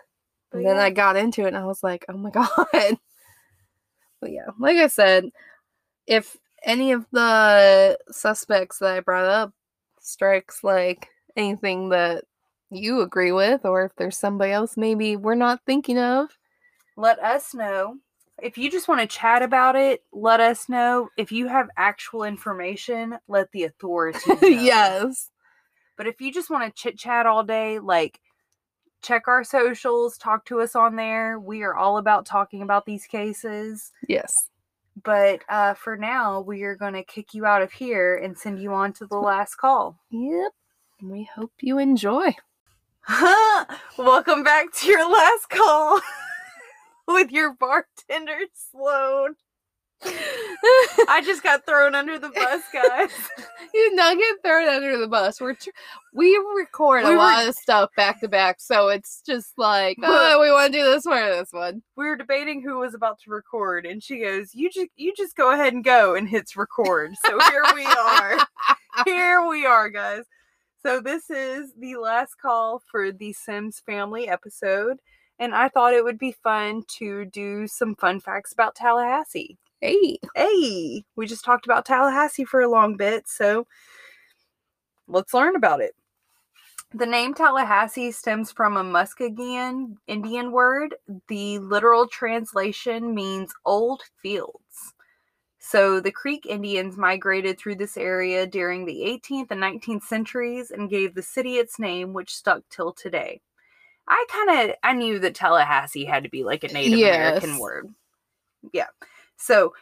[0.51, 0.83] But And then yeah.
[0.83, 2.47] I got into it and I was like, oh my god.
[4.19, 5.29] But yeah, like I said,
[6.07, 9.53] if any of the suspects that I brought up
[10.07, 12.25] strikes like anything that
[12.69, 16.29] you agree with, or if there's somebody else maybe we're not thinking of,
[16.95, 17.97] let us know.
[18.41, 21.09] If you just want to chat about it, let us know.
[21.17, 25.31] If you have actual information, let the authorities yes.
[25.97, 28.19] But if you just want to chit chat all day, like
[29.01, 31.39] check our socials, talk to us on there.
[31.39, 33.91] We are all about talking about these cases.
[34.07, 34.33] Yes.
[35.03, 38.59] But uh, for now, we are going to kick you out of here and send
[38.59, 39.99] you on to the last call.
[40.09, 40.51] Yep.
[41.03, 42.35] We hope you enjoy.
[43.97, 46.01] Welcome back to your last call
[47.07, 48.39] with your bartender,
[48.71, 49.35] Sloan.
[50.05, 53.09] I just got thrown under the bus, guys.
[53.73, 55.41] you did not get thrown under the bus.
[55.41, 55.69] We're tr-
[56.13, 60.39] we record a were- lot of stuff back to back, so it's just like, oh,
[60.39, 61.81] we want to do this one or this one.
[61.95, 65.35] we were debating who was about to record, and she goes, "You just, you just
[65.35, 67.13] go ahead and go," and hits record.
[67.25, 68.37] So here we are.
[69.05, 70.25] here we are, guys.
[70.83, 74.99] So this is the last call for the Sims family episode,
[75.39, 79.57] and I thought it would be fun to do some fun facts about Tallahassee.
[79.81, 83.67] Hey, Hey, we just talked about Tallahassee for a long bit, so
[85.07, 85.93] let's learn about it.
[86.93, 90.95] The name Tallahassee stems from a Muskogee Indian word.
[91.27, 94.93] The literal translation means old fields.
[95.59, 100.89] So the Creek Indians migrated through this area during the 18th and 19th centuries and
[100.89, 103.41] gave the city its name, which stuck till today.
[104.07, 107.89] I kind of I knew that Tallahassee had to be like a Native American word.
[108.71, 108.87] Yeah.
[109.37, 109.73] So,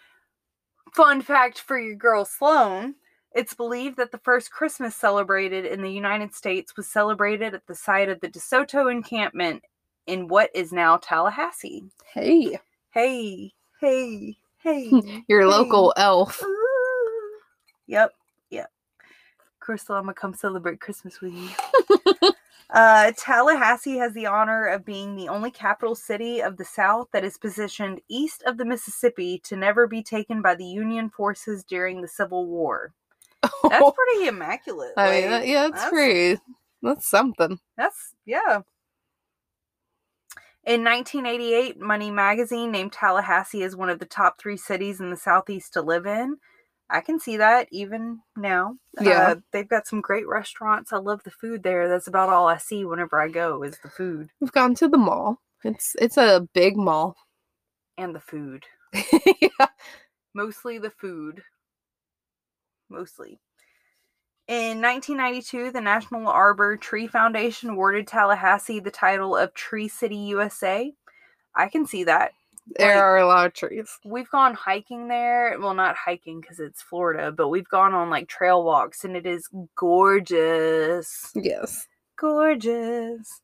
[0.93, 2.95] fun fact for your girl Sloan
[3.35, 7.75] it's believed that the first Christmas celebrated in the United States was celebrated at the
[7.75, 9.61] site of the DeSoto encampment
[10.07, 11.83] in what is now Tallahassee.
[12.13, 12.57] hey,
[12.91, 14.89] Hey, hey, hey.
[15.27, 15.47] your Hey.
[15.49, 16.41] local elf.
[17.87, 18.13] Yep,
[18.51, 18.71] yep.
[19.59, 22.31] Crystal, I'm gonna come celebrate Christmas with you.
[22.71, 27.23] uh, Tallahassee has the honor of being the only capital city of the South that
[27.23, 32.01] is positioned east of the Mississippi to never be taken by the Union forces during
[32.01, 32.93] the Civil War.
[33.41, 34.93] That's pretty immaculate.
[34.97, 36.41] I mean, that- yeah, it's that's- pretty.
[36.81, 37.59] That's something.
[37.77, 38.61] That's yeah.
[40.65, 45.17] In 1988, Money Magazine named Tallahassee as one of the top three cities in the
[45.17, 46.37] Southeast to live in.
[46.95, 48.77] I can see that even now.
[49.01, 49.31] Yeah.
[49.31, 50.93] Uh, they've got some great restaurants.
[50.93, 51.89] I love the food there.
[51.89, 54.97] That's about all I see whenever I go is the food We've gone to the
[54.97, 55.41] mall.
[55.65, 57.17] It's it's a big mall.
[57.97, 58.63] and the food.
[58.93, 59.67] yeah.
[60.33, 61.43] Mostly the food.
[62.89, 63.39] Mostly.
[64.47, 70.93] In 1992, the National Arbor Tree Foundation awarded Tallahassee the title of Tree City USA.
[71.55, 72.31] I can see that.
[72.67, 73.99] There Like- are a lot of trees.
[74.03, 75.55] We've gone hiking there.
[75.59, 79.25] Well, not hiking because it's Florida, but we've gone on like trail walks and it
[79.25, 81.31] is gorgeous.
[81.35, 81.87] Yes.
[82.17, 83.41] Gorgeous.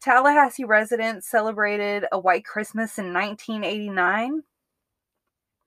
[0.00, 4.42] Tallahassee residents celebrated a white Christmas in 1989.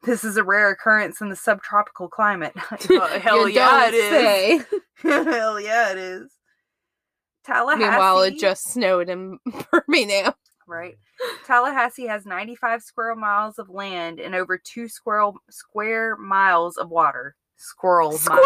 [0.03, 2.53] This is a rare occurrence in the subtropical climate.
[2.87, 4.65] Hell yeah, it is.
[5.03, 6.31] Hell yeah, it is.
[7.43, 7.83] Tallahassee.
[7.83, 9.39] Meanwhile, it just snowed in
[9.71, 10.33] Birmingham.
[10.69, 10.97] Right.
[11.45, 17.35] Tallahassee has 95 square miles of land and over two squirrel square miles of water.
[17.57, 18.39] Squirrel miles.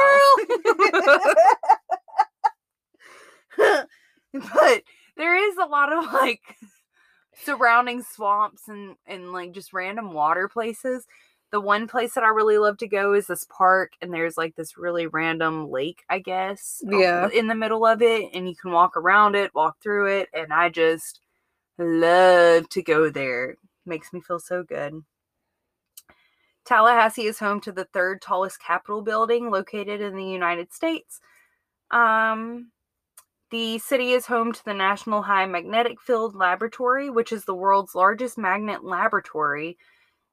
[4.34, 4.82] but
[5.18, 6.42] there is a lot of like
[7.44, 11.06] surrounding swamps and and like just random water places.
[11.52, 14.56] The one place that I really love to go is this park, and there's like
[14.56, 17.30] this really random lake, I guess, Yeah.
[17.32, 20.52] in the middle of it, and you can walk around it, walk through it, and
[20.52, 21.20] I just
[21.78, 23.58] love to go there.
[23.86, 25.04] Makes me feel so good.
[26.66, 31.20] Tallahassee is home to the third tallest Capitol building located in the United States.
[31.92, 32.72] Um,
[33.52, 37.94] the city is home to the National High Magnetic Field Laboratory, which is the world's
[37.94, 39.78] largest magnet laboratory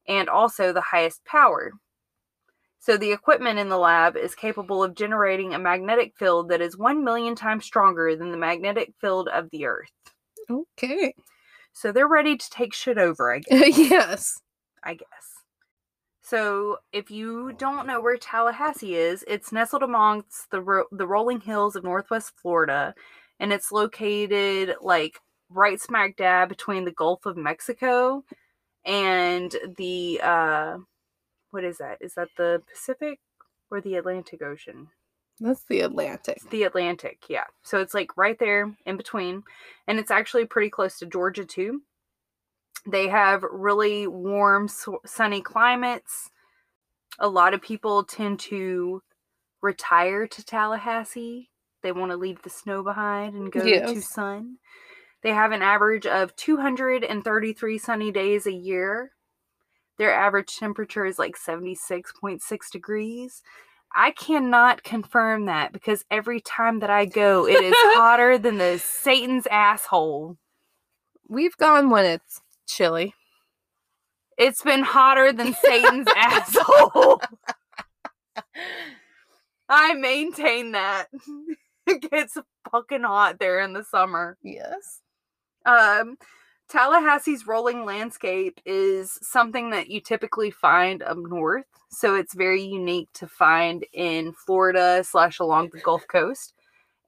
[0.08, 1.72] and also the highest power.
[2.78, 6.78] So, the equipment in the lab is capable of generating a magnetic field that is
[6.78, 10.09] 1 million times stronger than the magnetic field of the Earth.
[10.50, 11.14] Okay.
[11.72, 13.78] So they're ready to take shit over, I guess.
[13.78, 14.40] yes.
[14.82, 15.06] I guess.
[16.22, 21.40] So, if you don't know where Tallahassee is, it's nestled amongst the ro- the rolling
[21.40, 22.94] hills of Northwest Florida,
[23.40, 28.22] and it's located like right smack dab between the Gulf of Mexico
[28.84, 30.78] and the uh,
[31.50, 31.98] what is that?
[32.00, 33.18] Is that the Pacific
[33.70, 34.88] or the Atlantic Ocean?
[35.40, 36.38] That's the Atlantic.
[36.50, 37.44] The Atlantic, yeah.
[37.62, 39.42] So it's like right there in between,
[39.86, 41.82] and it's actually pretty close to Georgia too.
[42.86, 44.68] They have really warm,
[45.06, 46.30] sunny climates.
[47.18, 49.02] A lot of people tend to
[49.62, 51.50] retire to Tallahassee.
[51.82, 54.56] They want to leave the snow behind and go to sun.
[55.22, 59.12] They have an average of 233 sunny days a year.
[59.98, 63.42] Their average temperature is like 76.6 degrees.
[63.94, 68.78] I cannot confirm that because every time that I go, it is hotter than the
[68.78, 70.36] Satan's asshole.
[71.28, 73.14] We've gone when it's chilly.
[74.38, 77.20] It's been hotter than Satan's asshole.
[79.68, 81.06] I maintain that.
[81.86, 82.36] it gets
[82.70, 84.38] fucking hot there in the summer.
[84.42, 85.00] Yes.
[85.66, 86.16] Um,
[86.70, 93.08] Tallahassee's rolling landscape is something that you typically find up north, so it's very unique
[93.14, 96.54] to find in Florida slash along the Gulf Coast.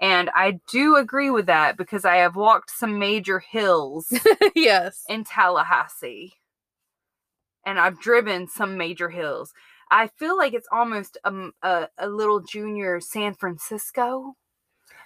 [0.01, 4.13] And I do agree with that because I have walked some major hills
[4.57, 5.05] yes.
[5.09, 6.35] in Tallahassee,
[7.65, 9.53] and I've driven some major hills.
[9.93, 14.35] I feel like it's almost um, a, a little junior San Francisco.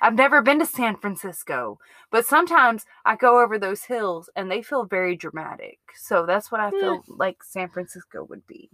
[0.00, 1.78] I've never been to San Francisco,
[2.10, 5.78] but sometimes I go over those hills and they feel very dramatic.
[5.94, 8.70] So that's what I feel like San Francisco would be.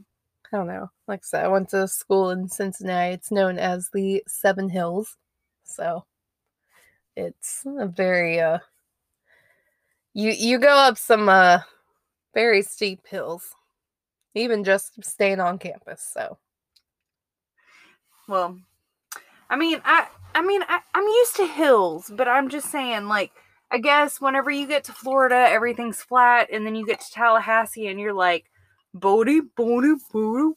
[0.52, 0.90] I don't know.
[1.08, 3.14] Like I said, I went to school in Cincinnati.
[3.14, 5.16] It's known as the Seven Hills.
[5.64, 6.04] So
[7.16, 8.58] it's a very uh
[10.14, 11.60] you you go up some uh
[12.34, 13.54] very steep hills.
[14.34, 16.02] Even just staying on campus.
[16.12, 16.38] So
[18.28, 18.58] Well,
[19.50, 23.32] I mean, I I mean, I, I'm used to hills, but I'm just saying, like,
[23.70, 27.86] I guess whenever you get to Florida, everything's flat, and then you get to Tallahassee,
[27.88, 28.50] and you're like,
[28.94, 30.54] Bodie, Bodie, Bodie.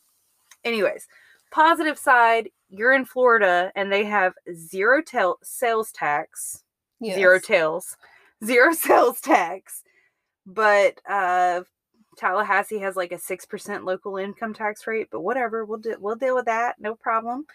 [0.64, 1.08] Anyways,
[1.52, 6.64] positive side, you're in Florida, and they have zero tel- sales tax,
[7.16, 7.96] zero tails,
[8.44, 9.84] zero sales tax,
[10.46, 11.62] but uh,
[12.18, 15.08] Tallahassee has like a six percent local income tax rate.
[15.12, 17.46] But whatever, we'll do, we'll deal with that, no problem.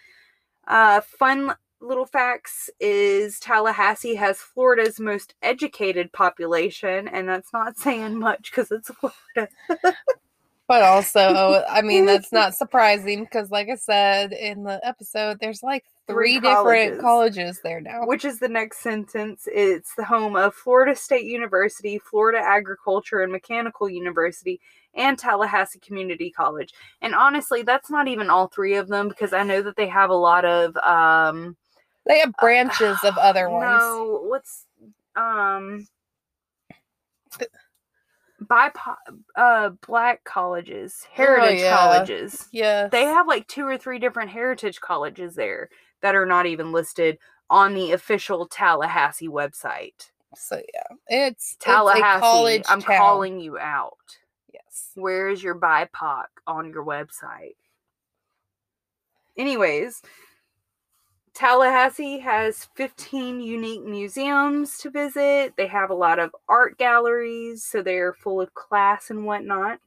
[0.67, 8.19] Uh, fun little facts is Tallahassee has Florida's most educated population, and that's not saying
[8.19, 9.51] much because it's Florida.
[10.67, 15.63] But also, I mean, that's not surprising because, like I said in the episode, there's
[15.63, 17.01] like Three three, different colleges.
[17.01, 18.05] colleges there now.
[18.05, 19.47] Which is the next sentence?
[19.51, 24.59] It's the home of Florida State University, Florida Agriculture and Mechanical University,
[24.93, 26.73] and Tallahassee Community College.
[27.01, 30.09] And honestly, that's not even all three of them because I know that they have
[30.09, 31.55] a lot of um
[32.07, 33.81] They have branches of other ones.
[33.81, 34.65] No, what's
[35.15, 35.87] um
[38.43, 38.95] BIPO
[39.35, 41.77] uh black colleges, heritage yeah.
[41.77, 42.47] colleges.
[42.51, 42.87] Yeah.
[42.87, 45.69] They have like two or three different heritage colleges there
[46.01, 47.17] that are not even listed
[47.49, 50.09] on the official Tallahassee website.
[50.35, 52.97] So yeah, it's it's Tallahassee, college I'm town.
[52.97, 53.97] calling you out.
[54.53, 54.91] Yes.
[54.95, 57.55] Where is your BIPOC on your website?
[59.37, 60.01] Anyways,
[61.33, 65.53] Tallahassee has 15 unique museums to visit.
[65.55, 69.79] They have a lot of art galleries, so they're full of class and whatnot.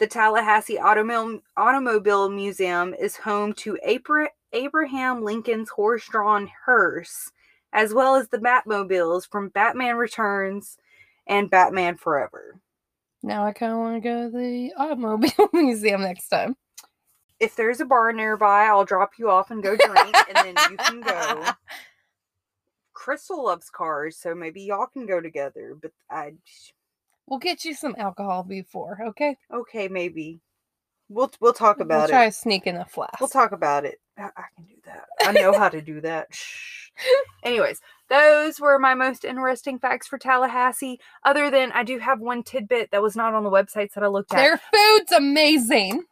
[0.00, 7.30] The Tallahassee Automobile, Automobile Museum is home to Abra- Abraham Lincoln's horse drawn hearse,
[7.72, 10.76] as well as the Batmobiles from Batman Returns
[11.28, 12.60] and Batman Forever.
[13.22, 16.56] Now I kind of want to go to the automobile museum next time.
[17.44, 20.76] If there's a bar nearby, I'll drop you off and go drink, and then you
[20.78, 21.44] can go.
[22.94, 25.76] Crystal loves cars, so maybe y'all can go together.
[25.80, 26.32] But I,
[27.26, 29.36] We'll get you some alcohol before, okay?
[29.52, 30.40] okay, maybe
[31.08, 32.12] we'll we'll talk about it.
[32.12, 32.30] We'll try it.
[32.30, 33.20] to sneak in a flask.
[33.20, 34.00] We'll talk about it.
[34.18, 35.04] I, I can do that.
[35.22, 36.28] I know how to do that.
[36.34, 36.70] Shh.
[37.42, 41.00] Anyways, those were my most interesting facts for Tallahassee.
[41.24, 44.06] Other than I do have one tidbit that was not on the websites that I
[44.06, 44.36] looked at.
[44.36, 46.04] Their food's amazing.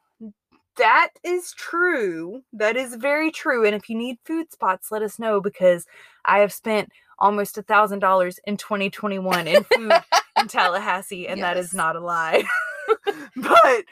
[0.79, 2.43] That is true.
[2.53, 3.65] That is very true.
[3.65, 5.87] And if you need food spots, let us know because
[6.25, 9.93] I have spent almost a thousand dollars in 2021 in food
[10.39, 12.45] in Tallahassee, and that is not a lie.
[13.37, 13.85] but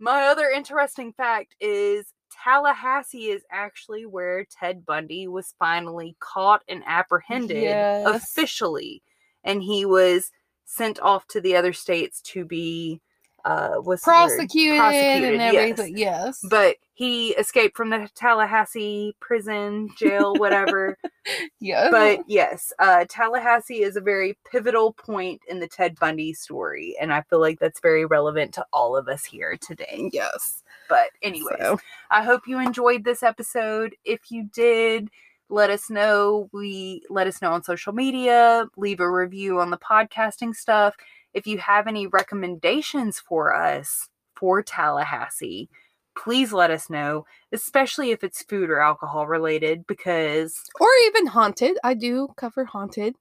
[0.00, 2.12] my other interesting fact is
[2.42, 8.04] Tallahassee is actually where Ted Bundy was finally caught and apprehended Yes.
[8.06, 9.02] officially.
[9.44, 10.30] And he was
[10.64, 13.00] sent off to the other states to be
[13.44, 14.00] uh word?
[14.02, 15.54] prosecuted, Prosecuted, and yes.
[15.54, 15.98] everything.
[15.98, 16.40] Yes.
[16.48, 20.96] But he escaped from the Tallahassee prison, jail, whatever.
[21.60, 21.88] yes.
[21.90, 27.12] but yes, uh, Tallahassee is a very pivotal point in the Ted Bundy story, and
[27.12, 30.08] I feel like that's very relevant to all of us here today.
[30.12, 30.62] yes.
[30.88, 31.78] But anyways, So,
[32.10, 33.96] I hope you enjoyed this episode.
[34.04, 35.08] If you did,
[35.48, 36.48] let us know.
[36.52, 38.66] We let us know on social media.
[38.76, 40.94] Leave a review on the podcasting stuff.
[41.34, 45.68] If you have any recommendations for us for Tallahassee,
[46.16, 51.76] please let us know, especially if it's food or alcohol related, because or even haunted.
[51.84, 53.16] I do cover haunted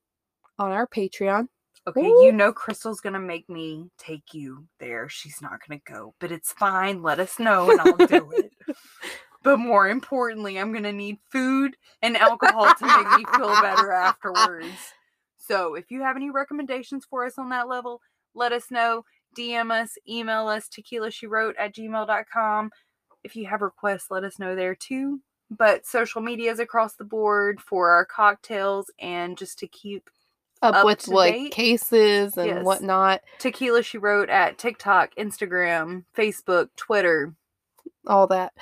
[0.60, 1.48] on our Patreon.
[1.88, 2.24] okay, Ooh.
[2.24, 5.10] you know Crystal's gonna make me take you there.
[5.10, 7.02] She's not gonna go, but it's fine.
[7.02, 8.52] Let us know and I'll do it.
[9.44, 13.92] But more importantly, I'm going to need food and alcohol to make me feel better
[13.92, 14.94] afterwards.
[15.46, 18.02] So if you have any recommendations for us on that level,
[18.34, 19.04] let us know.
[19.38, 22.72] DM us, email us, tequila she wrote at gmail.com.
[23.24, 25.20] If you have requests, let us know there too.
[25.50, 30.10] But social media is across the board for our cocktails and just to keep
[30.62, 31.52] Up, Up with like date?
[31.52, 32.66] cases and Yes.
[32.66, 33.22] whatnot.
[33.40, 37.34] tequila she wrote at TikTok, Instagram, Facebook, Twitter.
[38.08, 38.54] all that.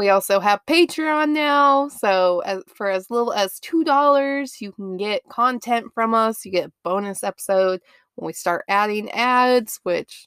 [0.00, 4.96] We also have Patreon now, so as for as little as two dollars, you can
[4.96, 6.42] get content from us.
[6.42, 7.82] You get bonus episode
[8.14, 10.26] when we start adding ads, which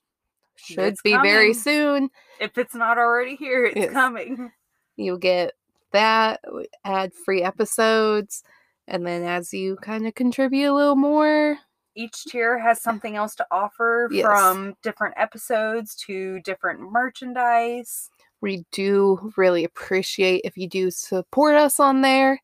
[0.58, 2.12] should It's be very soon.
[2.40, 3.92] If it's not already here, it's Yes.
[3.94, 4.52] coming.
[4.96, 5.54] You'll get
[5.92, 6.42] that
[6.86, 8.44] ad free episodes,
[8.88, 11.58] and then as you kind of contribute a little more,
[11.96, 14.24] each tier has something else to offer Yes.
[14.26, 18.12] from different episodes to different merchandise.
[18.44, 22.42] We do really appreciate if you do support us on there.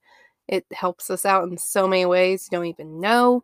[0.48, 3.44] It helps us out in so many ways you don't even know.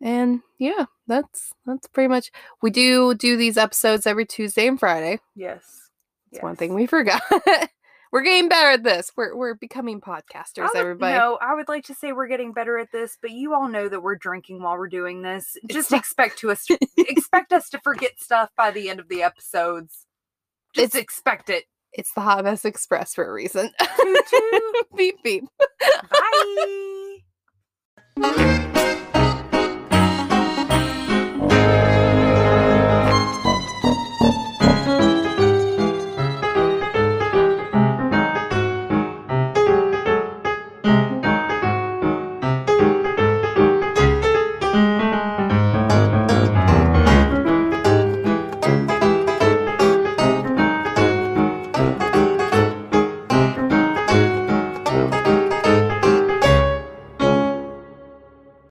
[0.00, 2.30] And yeah, that's that's pretty much.
[2.60, 5.18] We do do these episodes every Tuesday and Friday.
[5.34, 5.88] Yes.
[6.30, 7.22] It's one thing we forgot.
[8.12, 9.10] we're getting better at this.
[9.16, 11.16] We're we're becoming podcasters, would, everybody.
[11.16, 13.88] No, I would like to say we're getting better at this, but you all know
[13.88, 15.56] that we're drinking while we're doing this.
[15.70, 16.66] Just expect to us
[16.98, 20.06] expect us to forget stuff by the end of the episodes.
[20.74, 21.64] Just it's, expect it.
[21.92, 23.70] It's the Hot Mess Express for a reason.
[24.96, 25.44] beep beep.
[28.16, 28.68] Bye.